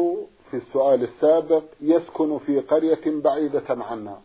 في 0.50 0.56
السؤال 0.56 1.02
السابق 1.02 1.62
يسكن 1.80 2.38
في 2.38 2.60
قرية 2.60 3.00
بعيدة 3.06 3.64
عنا 3.68 4.18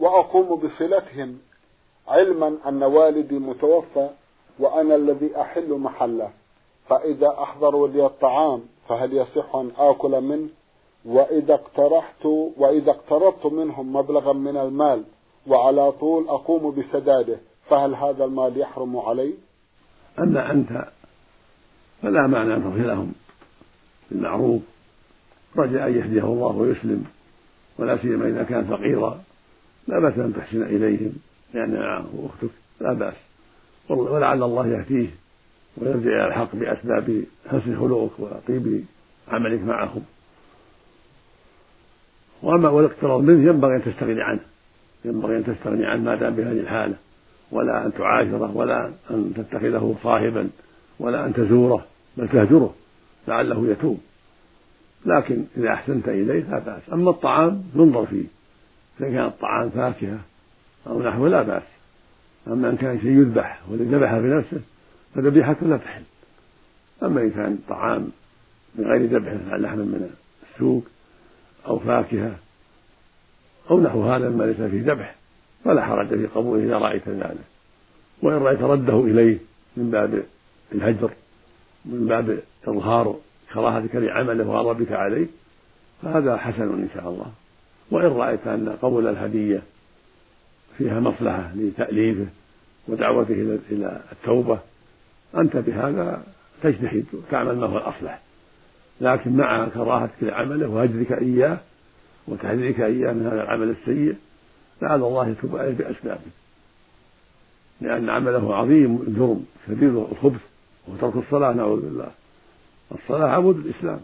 وأقوم 0.00 0.60
بصلتهم 0.60 1.38
علما 2.08 2.56
أن 2.66 2.82
والدي 2.82 3.38
متوفى 3.38 4.10
وأنا 4.58 4.94
الذي 4.94 5.40
أحل 5.40 5.72
محله 5.72 6.30
فإذا 6.88 7.28
أحضروا 7.42 7.88
لي 7.88 8.06
الطعام 8.06 8.62
فهل 8.88 9.12
يصح 9.16 9.56
أن 9.56 9.70
آكل 9.78 10.20
منه 10.20 10.48
وإذا 11.04 11.54
اقترحت 11.54 12.26
وإذا 12.56 12.90
اقترضت 12.90 13.46
منهم 13.46 13.92
مبلغا 13.92 14.32
من 14.32 14.56
المال 14.56 15.04
وعلى 15.46 15.92
طول 15.92 16.28
أقوم 16.28 16.70
بسداده 16.70 17.38
فهل 17.70 17.94
هذا 17.94 18.24
المال 18.24 18.58
يحرم 18.58 18.96
علي؟ 18.96 19.34
أما 20.18 20.50
أنت 20.50 20.84
فلا 22.02 22.26
معنى 22.26 22.54
أن 22.54 22.60
تصلهم 22.60 23.12
بالمعروف 24.10 24.62
رجاء 25.56 25.88
أن 25.88 25.94
يهديه 25.94 26.24
الله 26.24 26.56
ويسلم 26.56 27.04
ولا 27.78 27.96
سيما 27.96 28.28
إذا 28.28 28.42
كان 28.42 28.64
فقيرا. 28.64 29.20
لا 29.88 30.00
بأس 30.00 30.18
أن 30.18 30.34
تحسن 30.34 30.62
إليهم 30.62 31.12
لأن 31.54 31.74
معه 31.80 32.06
أختك 32.24 32.50
لا 32.80 32.92
بأس. 32.92 33.14
ولعل 33.88 34.42
الله 34.42 34.66
يهديه 34.66 35.08
ويرجع 35.76 36.10
إلى 36.10 36.26
الحق 36.26 36.56
بأسباب 36.56 37.24
حسن 37.46 37.80
خلقك 37.80 38.10
وطيب 38.18 38.84
عملك 39.28 39.62
معهم. 39.62 40.02
وأما 42.42 42.68
والاقتراض 42.68 43.20
منه 43.20 43.48
ينبغي 43.48 43.76
أن 43.76 43.84
تستغني 43.84 44.22
عنه. 44.22 44.40
ينبغي 45.04 45.36
أن 45.36 45.44
تستغني 45.44 45.86
عنه 45.86 46.02
ما 46.02 46.14
دام 46.14 46.34
بهذه 46.34 46.60
الحالة. 46.60 46.94
ولا 47.50 47.86
أن 47.86 47.92
تعاشره 47.92 48.56
ولا 48.56 48.90
أن 49.10 49.32
تتخذه 49.36 49.96
صاحبا 50.02 50.50
ولا 50.98 51.26
أن 51.26 51.32
تزوره 51.32 51.86
بل 52.16 52.28
تهجره 52.28 52.74
لعله 53.28 53.68
يتوب. 53.68 54.00
لكن 55.06 55.44
إذا 55.56 55.72
أحسنت 55.72 56.08
إليه 56.08 56.42
لا 56.42 56.58
بأس. 56.58 56.82
أما 56.92 57.10
الطعام 57.10 57.64
ينظر 57.74 58.06
فيه. 58.06 58.24
إذا 59.00 59.08
كان 59.08 59.24
الطعام 59.24 59.70
فاكهة 59.70 60.18
أو 60.86 61.02
نحوه 61.02 61.28
لا 61.28 61.42
بأس. 61.42 61.62
أما 62.48 62.70
إن 62.70 62.76
كان 62.76 63.00
شيء 63.00 63.10
يذبح 63.10 63.60
والذي 63.70 63.94
ذبح 63.94 64.18
بنفسه 64.18 64.60
فذبيحته 65.14 65.66
لا 65.66 65.76
تحل. 65.76 66.02
أما 67.02 67.20
إن 67.20 67.30
كان 67.30 67.58
طعام 67.68 68.08
من 68.74 68.84
غير 68.84 69.04
ذبح 69.04 69.54
لحم 69.54 69.78
من 69.78 70.10
السوق 70.52 70.84
أو 71.66 71.78
فاكهة 71.78 72.36
أو 73.70 73.80
نحو 73.80 74.02
هذا 74.02 74.28
مما 74.28 74.44
ليس 74.44 74.60
فيه 74.60 74.92
ذبح 74.92 75.14
فلا 75.64 75.84
حرج 75.84 76.08
في 76.08 76.26
قبوله 76.26 76.64
إذا 76.64 76.78
رأيت 76.78 77.08
ذلك. 77.08 77.44
وإن 78.22 78.34
رأيت 78.34 78.62
رده 78.62 79.00
إليه 79.00 79.38
من 79.76 79.90
باب 79.90 80.22
الهجر 80.72 81.10
من 81.84 82.06
باب 82.06 82.38
إظهار 82.68 83.16
كراهتك 83.54 83.96
لعمله 83.96 84.48
وغضبك 84.48 84.92
عليه 84.92 85.26
فهذا 86.02 86.36
حسن 86.36 86.62
إن 86.62 86.88
شاء 86.94 87.08
الله. 87.08 87.26
وإن 87.90 88.06
رأيت 88.06 88.46
أن 88.46 88.76
قبول 88.82 89.06
الهدية 89.06 89.62
فيها 90.78 91.00
مصلحة 91.00 91.52
لتأليفه 91.54 92.26
ودعوته 92.88 93.58
إلى 93.70 94.00
التوبة 94.12 94.58
أنت 95.36 95.56
بهذا 95.56 96.22
تجتهد 96.62 97.04
وتعمل 97.12 97.56
ما 97.56 97.66
هو 97.66 97.78
الأصلح. 97.78 98.20
لكن 99.00 99.36
مع 99.36 99.68
كراهتك 99.68 100.22
لعمله 100.22 100.68
وهجرك 100.68 101.12
إياه 101.12 101.58
وتحذيرك 102.28 102.80
إياه 102.80 103.12
من 103.12 103.26
هذا 103.26 103.42
العمل 103.42 103.70
السيء 103.70 104.16
لعل 104.82 105.02
الله 105.02 105.28
يتوب 105.28 105.56
عليه 105.56 105.74
بأسبابه. 105.74 106.30
لأن 107.80 108.10
عمله 108.10 108.54
عظيم 108.56 109.04
الجرم 109.08 109.46
شديد 109.66 109.94
الخبث 109.94 110.40
وترك 110.88 111.16
الصلاة 111.16 111.52
نعوذ 111.52 111.80
بالله. 111.80 112.10
الصلاة 112.92 113.28
عمود 113.28 113.56
الإسلام. 113.56 114.00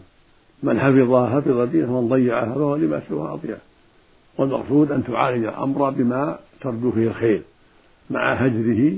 من 0.63 0.79
حفظها 0.79 1.29
حفظ 1.29 1.69
دينه 1.69 1.97
ومن 1.97 2.09
ضيعها 2.09 2.53
فهو 2.53 2.75
لما 2.75 3.01
سواها 3.09 3.33
أضيع. 3.33 3.57
والمقصود 4.37 4.91
أن 4.91 5.03
تعالج 5.03 5.45
الأمر 5.45 5.89
بما 5.89 6.39
ترجو 6.61 6.91
فيه 6.91 7.07
الخير 7.07 7.41
مع 8.09 8.33
هجره 8.33 8.97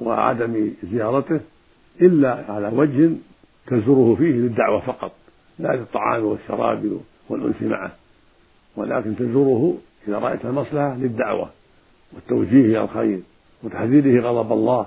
وعدم 0.00 0.70
زيارته 0.82 1.40
إلا 2.00 2.44
على 2.48 2.68
وجه 2.68 3.10
تزوره 3.66 4.14
فيه 4.14 4.32
للدعوة 4.32 4.80
فقط 4.80 5.12
لا 5.58 5.68
للطعام 5.76 6.24
والشراب 6.24 7.00
والأنس 7.28 7.62
معه. 7.62 7.92
ولكن 8.76 9.16
تزوره 9.16 9.78
إذا 10.08 10.18
رأيت 10.18 10.44
المصلحة 10.44 10.96
للدعوة 10.96 11.50
والتوجيه 12.12 12.64
إلى 12.64 12.84
الخير 12.84 13.20
وتحذيره 13.62 14.22
غضب 14.22 14.52
الله 14.52 14.86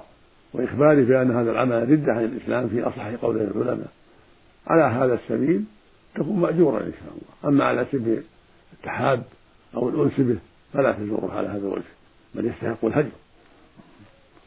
وإخباره 0.53 1.03
بأن 1.03 1.31
هذا 1.31 1.51
العمل 1.51 1.89
ردة 1.91 2.13
عن 2.13 2.23
الإسلام 2.23 2.67
في 2.67 2.83
أصح 2.83 3.07
قول 3.07 3.37
العلماء. 3.37 3.91
على 4.67 4.83
هذا 4.83 5.13
السبيل 5.13 5.63
تكون 6.15 6.39
مأجورا 6.39 6.79
إن 6.79 6.93
شاء 6.93 7.13
الله. 7.13 7.49
أما 7.49 7.65
على 7.65 7.85
سبيل 7.91 8.23
التحاب 8.73 9.23
أو 9.75 9.89
الأنس 9.89 10.19
به 10.19 10.37
فلا 10.73 10.91
تزوره 10.91 11.31
على 11.33 11.47
هذا 11.47 11.57
الوجه 11.67 11.93
بل 12.35 12.45
يستحق 12.45 12.85
الهجر 12.85 13.11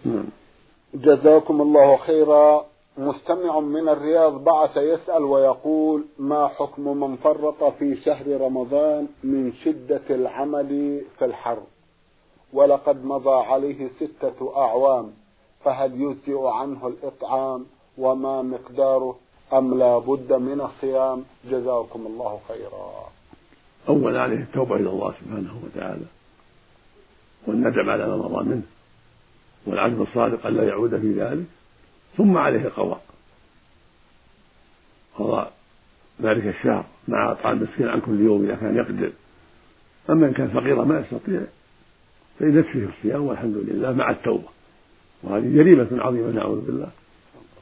نعم. 0.04 0.24
جزاكم 0.94 1.62
الله 1.62 1.96
خيرا. 1.96 2.66
مستمع 2.98 3.60
من 3.60 3.88
الرياض 3.88 4.44
بعث 4.44 4.76
يسأل 4.76 5.22
ويقول 5.22 6.04
ما 6.18 6.48
حكم 6.48 7.00
من 7.00 7.16
فرط 7.16 7.64
في 7.64 7.96
شهر 7.96 8.40
رمضان 8.40 9.08
من 9.24 9.52
شدة 9.52 10.02
العمل 10.10 11.02
في 11.18 11.24
الحر؟ 11.24 11.58
ولقد 12.52 13.04
مضى 13.04 13.44
عليه 13.46 13.88
ستة 14.00 14.56
أعوام 14.56 15.12
فهل 15.64 16.00
يجزئ 16.00 16.46
عنه 16.46 16.86
الإطعام 16.86 17.66
وما 17.98 18.42
مقداره؟ 18.42 19.16
أم 19.52 19.78
لا 19.78 19.98
بد 19.98 20.32
من 20.32 20.60
الصيام؟ 20.60 21.24
جزاكم 21.50 22.06
الله 22.06 22.40
خيرا. 22.48 23.12
أولا 23.88 24.22
عليه 24.22 24.36
التوبة 24.36 24.76
إلى 24.76 24.90
الله 24.90 25.14
سبحانه 25.20 25.60
وتعالى. 25.64 26.04
والندم 27.46 27.90
على 27.90 28.06
ما 28.06 28.16
مضى 28.16 28.44
منه. 28.44 28.62
والعزم 29.66 30.02
الصادق 30.02 30.46
ألا 30.46 30.64
يعود 30.64 31.00
في 31.00 31.12
ذلك. 31.12 31.46
ثم 32.16 32.38
عليه 32.38 32.60
القضاء 32.60 33.00
قضاء 35.18 35.52
ذلك 36.22 36.46
الشهر 36.46 36.84
مع 37.08 37.32
إطعام 37.32 37.56
المسكين 37.56 37.88
عن 37.88 38.00
كل 38.00 38.20
يوم 38.20 38.44
إذا 38.44 38.54
كان 38.54 38.76
يقدر. 38.76 39.12
أما 40.10 40.26
إن 40.26 40.32
كان 40.32 40.48
فقيرا 40.48 40.84
ما 40.84 41.00
يستطيع 41.00 41.40
فإن 42.38 42.58
يكفيه 42.58 42.88
الصيام 42.98 43.22
والحمد 43.22 43.56
لله 43.56 43.92
مع 43.92 44.10
التوبة. 44.10 44.48
وهذه 45.22 45.56
جريمة 45.56 45.88
عظيمة 45.92 46.30
نعوذ 46.30 46.60
بالله. 46.60 46.90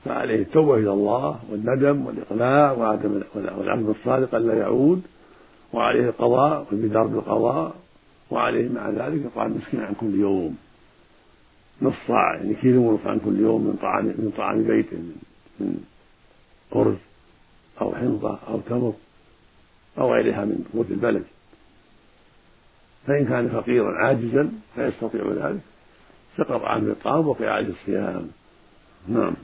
فعليه 0.05 0.43
التوبة 0.43 0.75
إلى 0.75 0.93
الله 0.93 1.41
والندم 1.51 2.07
والإقلاع 2.07 2.73
وعدم 2.73 3.23
والعزم 3.35 3.91
الصادق 3.91 4.35
ألا 4.35 4.55
يعود 4.55 5.03
وعليه 5.73 6.09
القضاء 6.09 6.67
والبدار 6.71 7.07
بالقضاء 7.07 7.77
وعليه 8.31 8.69
مع 8.69 8.91
ذلك 8.91 9.27
إطعام 9.27 9.53
المسكين 9.53 9.81
عن 9.81 9.95
كل 9.95 10.15
يوم. 10.15 10.57
نص 11.83 11.95
صاع 12.09 12.35
يعني 12.35 12.55
كيلو 12.55 12.83
ونصف 12.83 13.07
عن 13.07 13.19
كل 13.19 13.41
يوم 13.41 13.61
من 13.61 13.79
طعام 13.83 14.05
من 14.05 14.33
طعام 14.37 14.63
بيته 14.63 14.97
من 15.61 15.85
أرز 16.77 16.97
أو 17.81 17.95
حنطة 17.95 18.39
أو 18.49 18.61
تمر 18.61 18.93
أو 19.99 20.15
غيرها 20.15 20.45
من 20.45 20.65
قوت 20.75 20.91
البلد. 20.91 21.25
فإن 23.07 23.27
كان 23.27 23.49
فقيرا 23.49 24.07
عاجزا 24.07 24.53
لا 24.77 24.89
يستطيع 24.89 25.23
ذلك. 25.33 25.61
سقط 26.37 26.63
عنه 26.63 26.91
الطعام 26.91 27.29
وقع 27.29 27.51
عليه 27.51 27.69
الصيام. 27.69 28.29
نعم. 29.09 29.35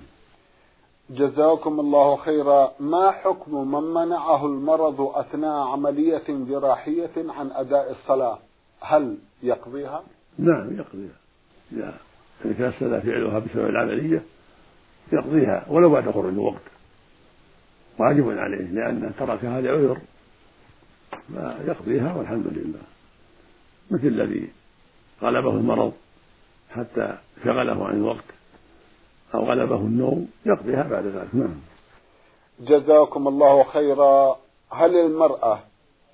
جزاكم 1.10 1.80
الله 1.80 2.16
خيرا. 2.16 2.72
ما 2.80 3.10
حكم 3.10 3.72
من 3.74 3.82
منعه 3.82 4.46
المرض 4.46 5.00
أثناء 5.00 5.66
عملية 5.66 6.24
جراحية 6.28 7.10
عن 7.16 7.50
أداء 7.50 7.90
الصلاة؟ 7.90 8.38
هل 8.80 9.16
يقضيها؟ 9.42 10.02
نعم 10.38 10.76
يقضيها. 10.78 11.18
إذا 11.72 11.94
تيسر 12.42 13.00
فعلها 13.00 13.38
بسبب 13.38 13.66
العملية 13.66 14.22
يقضيها 15.12 15.66
ولو 15.68 15.90
بعد 15.90 16.10
خروج 16.10 16.32
الوقت. 16.32 16.62
واجب 17.98 18.30
عليه 18.38 18.64
لأنه 18.64 19.12
تركها 19.18 19.60
لعذر 19.60 19.98
فيقضيها 21.28 22.14
والحمد 22.14 22.46
لله. 22.46 22.80
مثل 23.90 24.06
الذي 24.06 24.50
غلبه 25.22 25.50
المرض 25.50 25.92
حتى 26.70 27.18
شغله 27.44 27.86
عن 27.86 27.96
الوقت. 27.96 28.24
أو 29.34 29.44
غلبه 29.44 29.76
النوم 29.76 30.28
يقضيها 30.46 30.82
بعد 30.82 31.06
ذلك. 31.06 31.28
نعم. 31.34 31.54
جزاكم 32.60 33.28
الله 33.28 33.62
خيرا. 33.62 34.36
هل 34.70 34.96
المرأة 34.96 35.58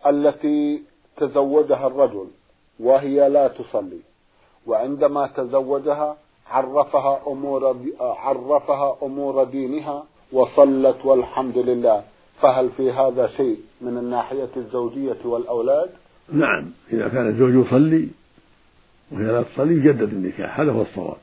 التي 0.06 0.82
تزوجها 1.16 1.86
الرجل 1.86 2.26
وهي 2.80 3.28
لا 3.28 3.48
تصلي 3.48 4.00
وعندما 4.66 5.26
تزوجها 5.26 6.16
عرفها 6.50 7.20
أمور 7.26 7.76
عرفها 8.00 8.96
أمور 9.02 9.44
دينها 9.44 10.04
وصلت 10.32 11.04
والحمد 11.04 11.58
لله 11.58 12.04
فهل 12.40 12.70
في 12.76 12.92
هذا 12.92 13.30
شيء 13.36 13.58
من 13.80 13.98
الناحية 13.98 14.50
الزوجية 14.56 15.16
والأولاد؟ 15.24 15.90
نعم. 16.32 16.70
إذا 16.92 17.08
كان 17.08 17.28
الزوج 17.28 17.66
يصلي 17.66 18.08
وهي 19.12 19.24
لا 19.24 19.42
تصلي 19.42 19.74
يجدد 19.74 20.12
النكاح 20.12 20.60
هذا 20.60 20.72
هو 20.72 20.82
الصواب. 20.82 21.16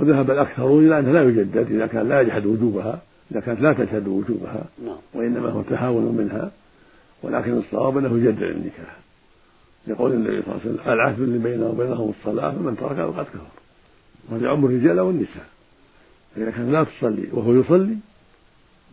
وذهب 0.00 0.30
الأكثرون 0.30 0.86
إلى 0.86 0.98
أنه 0.98 1.12
لا 1.12 1.22
يجدد 1.22 1.72
إذا 1.72 1.86
كان 1.86 2.08
لا 2.08 2.20
يجحد 2.20 2.46
وجوبها 2.46 3.02
إذا 3.32 3.40
كانت 3.40 3.60
لا 3.60 3.72
تشهد 3.72 4.08
وجوبها 4.08 4.64
نعم. 4.84 4.96
وإنما 5.14 5.48
هو 5.48 5.62
تهاون 5.62 6.16
منها 6.16 6.50
ولكن 7.22 7.58
الصواب 7.58 7.98
أنه 7.98 8.18
يجدد 8.18 8.42
النكاح. 8.42 8.96
يقول 9.86 10.12
النبي 10.12 10.42
صلى 10.42 10.54
الله 10.54 10.60
عليه 10.64 10.74
وسلم 10.74 10.92
العهد 10.92 11.20
اللي 11.20 11.38
بينه 11.38 11.66
وبينهم 11.66 12.12
الصلاة 12.18 12.50
فمن 12.50 12.76
تركها 12.76 13.10
فقد 13.10 13.24
كفر. 13.24 13.46
وهذا 14.30 14.46
يعم 14.46 14.64
الرجال 14.64 15.00
والنساء. 15.00 15.46
إذا 16.36 16.50
كان 16.50 16.72
لا 16.72 16.84
تصلي 16.84 17.28
وهو 17.32 17.54
يصلي 17.54 17.96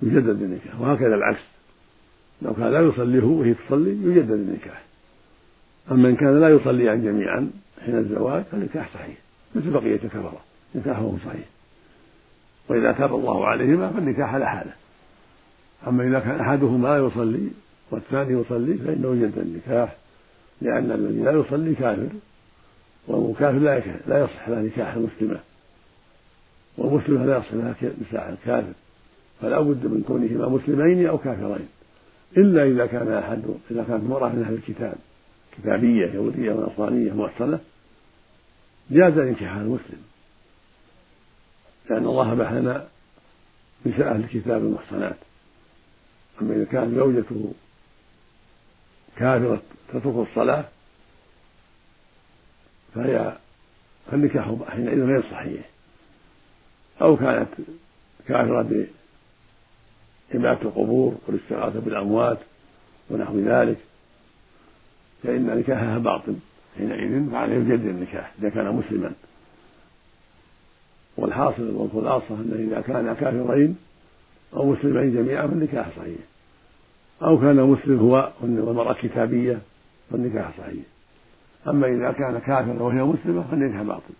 يجدد 0.02 0.41
النكاح. 0.41 0.82
وهكذا 0.82 1.15
العكس. 1.15 1.43
لو 2.41 2.54
كان 2.54 2.72
لا 2.72 2.80
يصلي 2.80 3.24
هو 3.24 3.39
وهي 3.39 3.54
تصلي 3.54 3.89
يجدد 3.89 4.32
النكاح. 4.32 4.84
أما 5.91 6.10
إن 6.10 6.15
كان 6.15 6.41
لا 6.41 6.50
يصليان 6.50 7.04
جميعا 7.04 7.50
حين 7.86 7.98
الزواج 7.98 8.43
فالنكاح 8.52 8.89
صحيح 8.93 9.17
مثل 9.56 9.70
بقية 9.70 10.00
الكفرة. 10.04 10.46
نكاحهم 10.77 11.19
صحيح. 11.25 11.45
وإذا 12.69 12.91
تاب 12.91 13.15
الله 13.15 13.47
عليهما 13.47 13.89
فالنكاح 13.89 14.33
على 14.33 14.49
حالة. 14.49 14.71
أما 15.87 16.03
إذا 16.03 16.19
كان 16.19 16.39
أحدهما 16.39 16.87
لا 16.87 16.97
يصلي 16.97 17.49
والثاني 17.91 18.41
يصلي 18.41 18.73
فإنه 18.73 19.15
يجدد 19.15 19.37
النكاح 19.37 19.95
لأن 20.61 20.91
الذي 20.91 21.23
لا 21.23 21.31
يصلي 21.31 21.75
كافر 21.75 22.09
والكافر 23.07 23.57
لا 23.57 23.81
لا 24.07 24.23
يصح 24.23 24.49
له 24.49 24.61
نكاح 24.61 24.93
المسلمة. 24.93 25.39
والمسلمة 26.77 27.25
لا 27.25 27.37
يصح 27.37 27.53
لها 27.53 27.75
نكاح 27.81 28.27
الكافر. 28.27 28.73
فلا 29.41 29.59
بد 29.59 29.85
من 29.85 30.03
كونهما 30.07 30.49
مسلمين 30.49 31.07
أو 31.07 31.17
كافرين. 31.17 31.67
إلا 32.37 32.63
إذا 32.63 32.85
كان 32.85 33.13
أحد 33.13 33.41
إذا 33.71 33.83
كانت 33.83 34.03
امرأة 34.03 34.29
من 34.29 34.43
أهل 34.43 34.53
الكتاب 34.53 34.95
كتابية 35.57 36.05
يهودية 36.05 36.51
ونصرانية 36.51 37.13
محصنة 37.13 37.59
جاز 38.91 39.17
نكاحها 39.17 39.61
المسلم. 39.61 40.01
لأن 41.89 42.06
الله 42.06 42.32
أباح 42.32 42.52
لنا 42.52 42.88
نساء 43.86 44.08
أهل 44.08 44.23
الكتاب 44.23 44.62
المحصنات 44.62 45.17
أما 46.41 46.56
إذا 46.56 46.65
كانت 46.65 46.95
زوجته 46.95 47.54
كافرة 49.17 49.62
تترك 49.89 50.28
الصلاة 50.30 50.65
فهي 52.95 53.38
فالنكاح 54.12 54.56
حينئذ 54.69 55.04
غير 55.04 55.23
صحيح. 55.32 55.69
أو 57.02 57.17
كانت 57.17 57.50
كافرة 58.28 58.88
بعبادة 60.32 60.62
القبور 60.62 61.17
والاستغاثة 61.28 61.80
بالأموات 61.80 62.38
ونحو 63.10 63.39
ذلك 63.39 63.78
فإن 65.23 65.45
نكاحها 65.45 65.97
باطل. 65.97 66.36
حينئذ 66.78 67.32
فعليه 67.32 67.56
يجدد 67.56 67.86
النكاح 67.86 68.32
إذا 68.39 68.50
كان 68.50 68.76
مسلما. 68.76 69.12
والحاصل 71.17 71.71
والخلاصة 71.71 72.36
أنه 72.36 72.56
إذا 72.56 72.82
كان 72.82 73.13
كافرين 73.13 73.77
أو 74.53 74.71
مسلمين 74.71 75.13
جميعا 75.13 75.47
فالنكاح 75.47 75.88
صحيح. 75.97 76.17
أو 77.23 77.39
كان 77.39 77.56
مسلم 77.56 77.99
هو 77.99 78.32
والمرأة 78.41 78.93
كتابية 78.93 79.60
فالنكاح 80.12 80.58
صحيح. 80.58 80.84
أما 81.67 81.88
إذا 81.88 82.12
كان 82.12 82.39
كافرا 82.39 82.84
وهي 82.84 83.03
مسلمة 83.03 83.43
فالنكاح 83.51 83.82
باطل. 83.82 84.13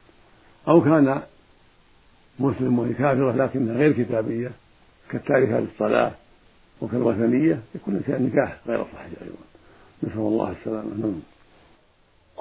أو 0.68 0.82
كان 0.82 1.22
مسلم 2.40 2.80
وهي 2.80 2.94
كافرة 2.94 3.32
لكنها 3.32 3.74
غير 3.74 3.92
كتابية 3.92 4.52
كالتاركة 5.10 5.60
للصلاة 5.60 6.12
وكالوثنية 6.82 7.60
يكون 7.76 8.02
النكاح 8.10 8.58
غير 8.68 8.84
صحيح 8.84 9.22
أيضا. 9.22 9.36
نسأل 10.04 10.20
الله 10.20 10.52
السلامة. 10.52 10.90
نعم. 11.02 11.37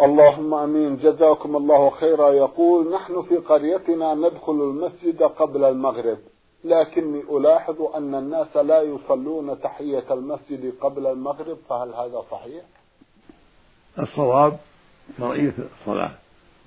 اللهم 0.01 0.55
آمين. 0.55 0.97
جزاكم 0.97 1.57
الله 1.57 1.91
خيرا. 1.91 2.31
يقول 2.31 2.93
نحن 2.95 3.23
في 3.23 3.37
قريتنا 3.37 4.15
ندخل 4.15 4.53
المسجد 4.53 5.23
قبل 5.23 5.65
المغرب 5.65 6.19
لكني 6.65 7.21
ألاحظ 7.21 7.83
أن 7.83 8.15
الناس 8.15 8.57
لا 8.57 8.83
يصلون 8.83 9.61
تحية 9.61 10.05
المسجد 10.11 10.75
قبل 10.81 11.07
المغرب. 11.07 11.59
فهل 11.69 11.95
هذا 11.95 12.23
صحيح؟ 12.31 12.65
الصواب 13.99 14.59
شرعيه 15.19 15.55
الصلاة 15.81 16.11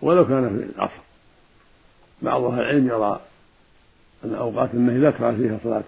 ولو 0.02 0.28
كان 0.28 0.50
في 0.50 0.76
العصر. 0.76 1.02
بعض 2.22 2.44
أهل 2.44 2.60
العلم 2.60 2.88
يرى 2.88 3.20
أن 4.26 4.36
أوقات 4.36 4.74
النهي 4.74 4.98
لا 4.98 5.12
تفعل 5.12 5.36
فيها 5.36 5.60
صلاة 5.64 5.84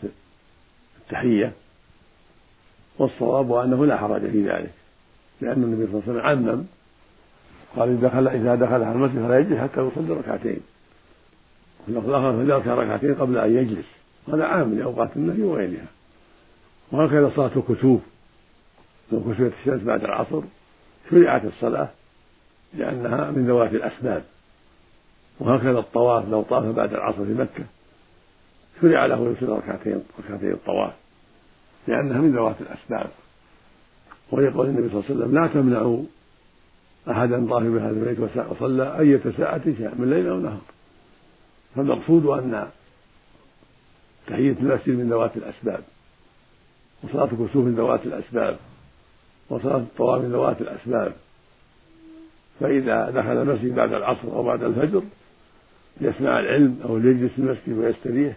التحية 1.02 1.54
والصواب 3.00 3.54
أنه 3.54 3.86
لا 3.86 3.98
حرج 3.98 4.22
في 4.22 4.50
ذلك 4.50 4.74
لأن 5.42 5.64
النبي 5.64 5.92
صلى 5.92 6.02
الله 6.02 6.22
عليه 6.22 6.40
وسلم 6.42 6.50
عمم 6.50 6.66
قال 7.76 7.90
إذا 7.90 8.08
دخل 8.08 8.28
إذا 8.28 8.56
دخل 8.56 8.84
على 8.84 8.92
المسجد 8.92 9.26
فلا 9.26 9.40
يجلس 9.40 9.60
حتى 9.60 9.82
يصلي 9.82 10.14
ركعتين. 10.14 10.60
واللفظ 11.88 12.10
الآخر 12.10 12.34
فليركع 12.34 12.76
ركعتين 12.76 13.16
قبل 13.16 13.38
أن 13.38 13.56
يجلس. 13.58 13.86
هذا 14.34 14.46
عام 14.46 14.74
لأوقات 14.74 15.10
النهي 15.16 15.44
وغيرها. 15.44 15.86
وهكذا 16.92 17.32
صلاة 17.36 17.52
الكسوف 17.56 18.02
لو 19.12 19.20
كسفت 19.20 19.54
الشمس 19.60 19.82
بعد 19.82 20.04
العصر. 20.04 20.42
شرعت 21.12 21.46
الصلاة 21.46 21.90
لأنها 22.74 23.32
من 23.32 23.48
ذوات 23.48 23.74
الأسباب. 23.74 24.24
وهكذا 25.40 25.80
الطواف 25.80 26.30
لو 26.30 26.42
طاف 26.42 26.66
بعد 26.66 26.94
العصر 26.94 27.26
في 27.26 27.34
مكة. 27.34 27.64
شرع 28.82 29.06
له 29.06 29.36
يصلي 29.38 29.56
ركعتين 29.56 30.04
ركعتين 30.20 30.52
الطواف 30.52 30.94
لأنها 31.88 32.18
من 32.18 32.36
ذوات 32.36 32.56
الأسباب. 32.62 33.12
ويقول 34.32 34.68
النبي 34.68 34.90
صلى 34.90 35.00
الله 35.00 35.06
عليه 35.10 35.16
وسلم 35.16 35.36
لا 35.36 35.48
تمنعوا 35.48 36.04
أحدا 37.10 37.48
طاف 37.50 37.64
بهذا 37.64 37.90
البيت 37.90 38.20
وصلى 38.50 39.00
أية 39.00 39.22
ساعة 39.38 39.62
شاء 39.80 39.96
من 39.96 40.10
ليل 40.10 40.28
أو 40.28 40.40
نهار. 40.40 40.62
فالمقصود 41.76 42.26
أن 42.26 42.68
تحية 44.28 44.52
المسجد 44.52 44.90
من 44.90 45.10
ذوات 45.10 45.38
الأسباب 45.38 45.84
وصلاة 47.04 47.30
الكسوف 47.32 47.66
من 47.66 47.76
ذوات 47.76 48.06
الأسباب 48.06 48.58
وصلاة 49.50 49.78
الطواف 49.78 50.22
من 50.22 50.32
ذوات 50.32 50.62
الأسباب. 50.62 51.14
فإذا 52.60 53.10
دخل 53.10 53.42
المسجد 53.42 53.76
بعد 53.76 53.94
العصر 53.94 54.28
أو 54.28 54.44
بعد 54.44 54.64
الفجر 54.64 55.04
ليسمع 56.02 56.40
العلم 56.40 56.80
أو 56.86 56.98
ليجلس 56.98 57.32
في 57.32 57.40
المسجد 57.40 57.78
ويستريح 57.78 58.36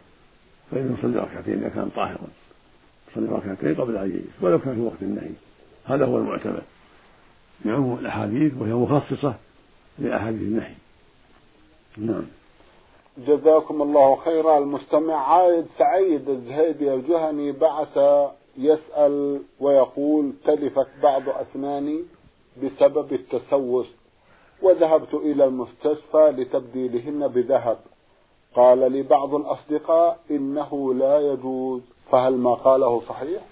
فإنه 0.71 0.97
يصلي 0.99 1.19
ركعتين 1.19 1.59
إذا 1.59 1.69
كان 1.69 1.89
طاهرا. 1.97 2.29
يصلي 3.13 3.27
ركعتين 3.29 3.75
قبل 3.75 3.97
أن 3.97 4.11
يجلس 4.11 4.35
ولو 4.41 4.59
كان 4.59 4.75
في 4.75 4.81
وقت 4.81 5.03
النهي. 5.03 5.31
هذا 5.85 6.05
هو 6.05 6.19
المعتمد. 6.19 6.63
بعموم 7.65 7.99
الأحاديث 7.99 8.53
وهي 8.61 8.73
مخصصة 8.73 9.35
لأحاديث 9.99 10.41
النهي. 10.41 10.75
نعم. 11.97 12.25
جزاكم 13.19 13.83
الله 13.83 14.17
خيرا. 14.17 14.59
المستمع 14.59 15.15
عايد 15.15 15.67
سعيد 15.79 16.29
الزهيدي 16.29 16.95
الجهني 16.95 17.53
بعث 17.53 17.99
يسأل 18.59 19.43
ويقول 19.61 20.33
تلفت 20.45 20.89
بعض 21.03 21.23
أسناني 21.29 22.03
بسبب 22.63 23.13
التسوس 23.13 23.87
وذهبت 24.63 25.15
إلى 25.15 25.45
المستشفى 25.45 26.35
لتبديلهن 26.37 27.29
بذهب. 27.29 27.79
قال 28.55 28.93
لي 28.93 29.03
بعض 29.03 29.35
الأصدقاء 29.35 30.19
إنه 30.31 30.95
لا 30.95 31.21
يجوز. 31.21 31.83
فهل 32.13 32.37
ما 32.37 32.55
قاله 32.55 33.03
صحيح؟ 33.09 33.43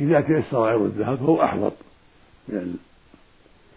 إذا 0.00 0.20
تيسر 0.20 0.58
غير 0.58 0.76
الذهب 0.76 1.18
فهو 1.18 1.42
أحوط. 1.42 1.72
من 2.48 2.76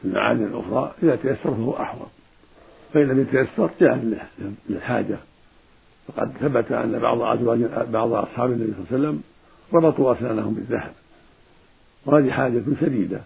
المعادن 0.06 0.44
الأخرى 0.44 0.94
إذا 1.04 1.16
تيسر 1.16 1.56
فهو 1.56 1.72
أحوط. 1.72 2.08
فإن 2.94 3.08
لم 3.08 3.22
يتيسر 3.22 3.70
جاء 3.82 4.24
للحاجة. 4.70 5.18
فقد 6.08 6.32
ثبت 6.40 6.72
أن 6.72 7.00
بعض 7.00 7.22
أزواج 7.22 7.60
بعض 7.90 8.14
أصحاب 8.14 8.52
النبي 8.52 8.74
صلى 8.74 8.82
الله 8.82 8.88
عليه 8.92 9.00
وسلم 9.00 9.24
ربطوا 9.74 10.14
أسنانهم 10.14 10.54
بالذهب. 10.54 10.94
وهذه 12.06 12.32
حاجة 12.32 12.64
شديدة 12.82 13.22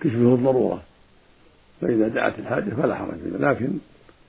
تشبه 0.00 0.34
الضرورة. 0.34 0.82
فإذا 1.80 2.08
دعت 2.08 2.38
الحاجة 2.38 2.70
فلا 2.70 2.94
حرج 2.94 3.18
فيها. 3.24 3.52
لكن 3.52 3.78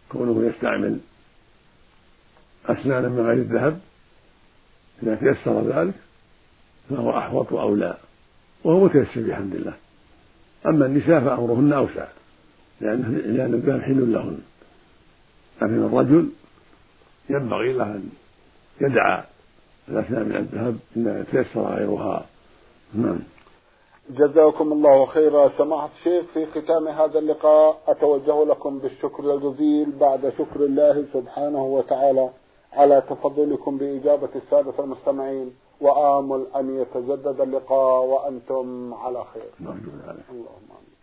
كونه 0.09 0.45
يستعمل 0.45 0.99
أسنانا 2.65 3.07
من 3.07 3.19
غير 3.19 3.37
الذهب 3.37 3.79
إذا 5.03 5.15
تيسر 5.15 5.61
ذلك 5.61 5.93
فهو 6.89 7.17
أحوط 7.17 7.51
وأولى 7.51 7.97
وهو 8.63 8.85
متيسر 8.85 9.21
بحمد 9.21 9.55
الله. 9.55 9.73
أما 10.65 10.85
النساء 10.85 11.19
فأمرهن 11.19 11.73
أوسع 11.73 12.07
لأن 12.81 13.21
لأن 13.25 13.53
الذهب 13.53 13.81
حل 13.81 14.13
لهن. 14.13 14.37
لكن 15.61 15.85
الرجل 15.85 16.29
ينبغي 17.29 17.73
له 17.73 17.83
أن 17.83 18.09
يدعى 18.81 19.23
الأسنان 19.89 20.29
من 20.29 20.35
الذهب 20.35 20.77
إن 20.97 21.25
تيسر 21.31 21.61
غيرها. 21.61 22.25
نعم. 22.93 23.19
جزاكم 24.09 24.71
الله 24.71 25.05
خيرا. 25.05 25.51
سماحة 25.57 25.89
الشيخ 25.99 26.25
في 26.33 26.45
ختام 26.45 26.87
هذا 26.87 27.19
اللقاء 27.19 27.81
أتوجه 27.87 28.45
لكم 28.45 28.79
بالشكر 28.79 29.35
الجزيل 29.35 29.91
بعد 29.91 30.33
شكر 30.37 30.59
الله 30.59 31.05
سبحانه 31.13 31.63
وتعالى 31.65 32.29
على 32.73 33.03
تفضلكم 33.09 33.77
بإجابة 33.77 34.29
السادة 34.35 34.83
المستمعين. 34.83 35.51
وآمل 35.81 36.45
أن 36.55 36.81
يتجدد 36.81 37.41
اللقاء 37.41 38.05
وأنتم 38.05 38.93
على 38.93 39.23
خير. 39.33 39.49
اللهم 39.59 40.69
آمين. 40.77 40.95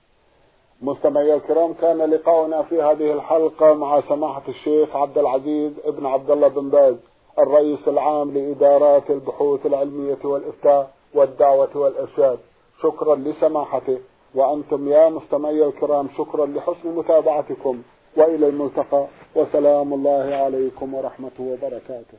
مستمعي 0.82 1.35
الكرام 1.35 1.72
كان 1.72 1.98
لقاؤنا 1.98 2.62
في 2.62 2.82
هذه 2.82 3.12
الحلقة 3.12 3.74
مع 3.74 4.00
سماحة 4.00 4.42
الشيخ 4.48 4.96
عبد 4.96 5.18
العزيز 5.18 5.72
ابن 5.85 6.06
عبد 6.06 6.30
الله 6.30 6.48
بن 6.48 6.70
باز 6.70 6.96
الرئيس 7.38 7.88
العام 7.88 8.30
لإدارات 8.30 9.11
البحوث 9.11 9.66
العلمية 9.66 10.18
والإفتاء 10.24 10.90
والدعوة 11.14 11.76
والإرشاد. 11.76 12.38
شكرا 12.82 13.16
لسماحته. 13.16 13.98
وأنتم 14.35 14.88
يا 14.88 15.08
مستمعي 15.08 15.64
الكرام 15.64 16.08
شكرا 16.18 16.46
لحسن 16.46 16.88
متابعتكم. 16.96 17.82
وإلى 18.16 18.48
الملتقى. 18.48 19.06
وسلام 19.37 19.94
الله 19.94 20.35
عليكم 20.35 20.94
ورحمته 20.94 21.42
وبركاته. 21.44 22.18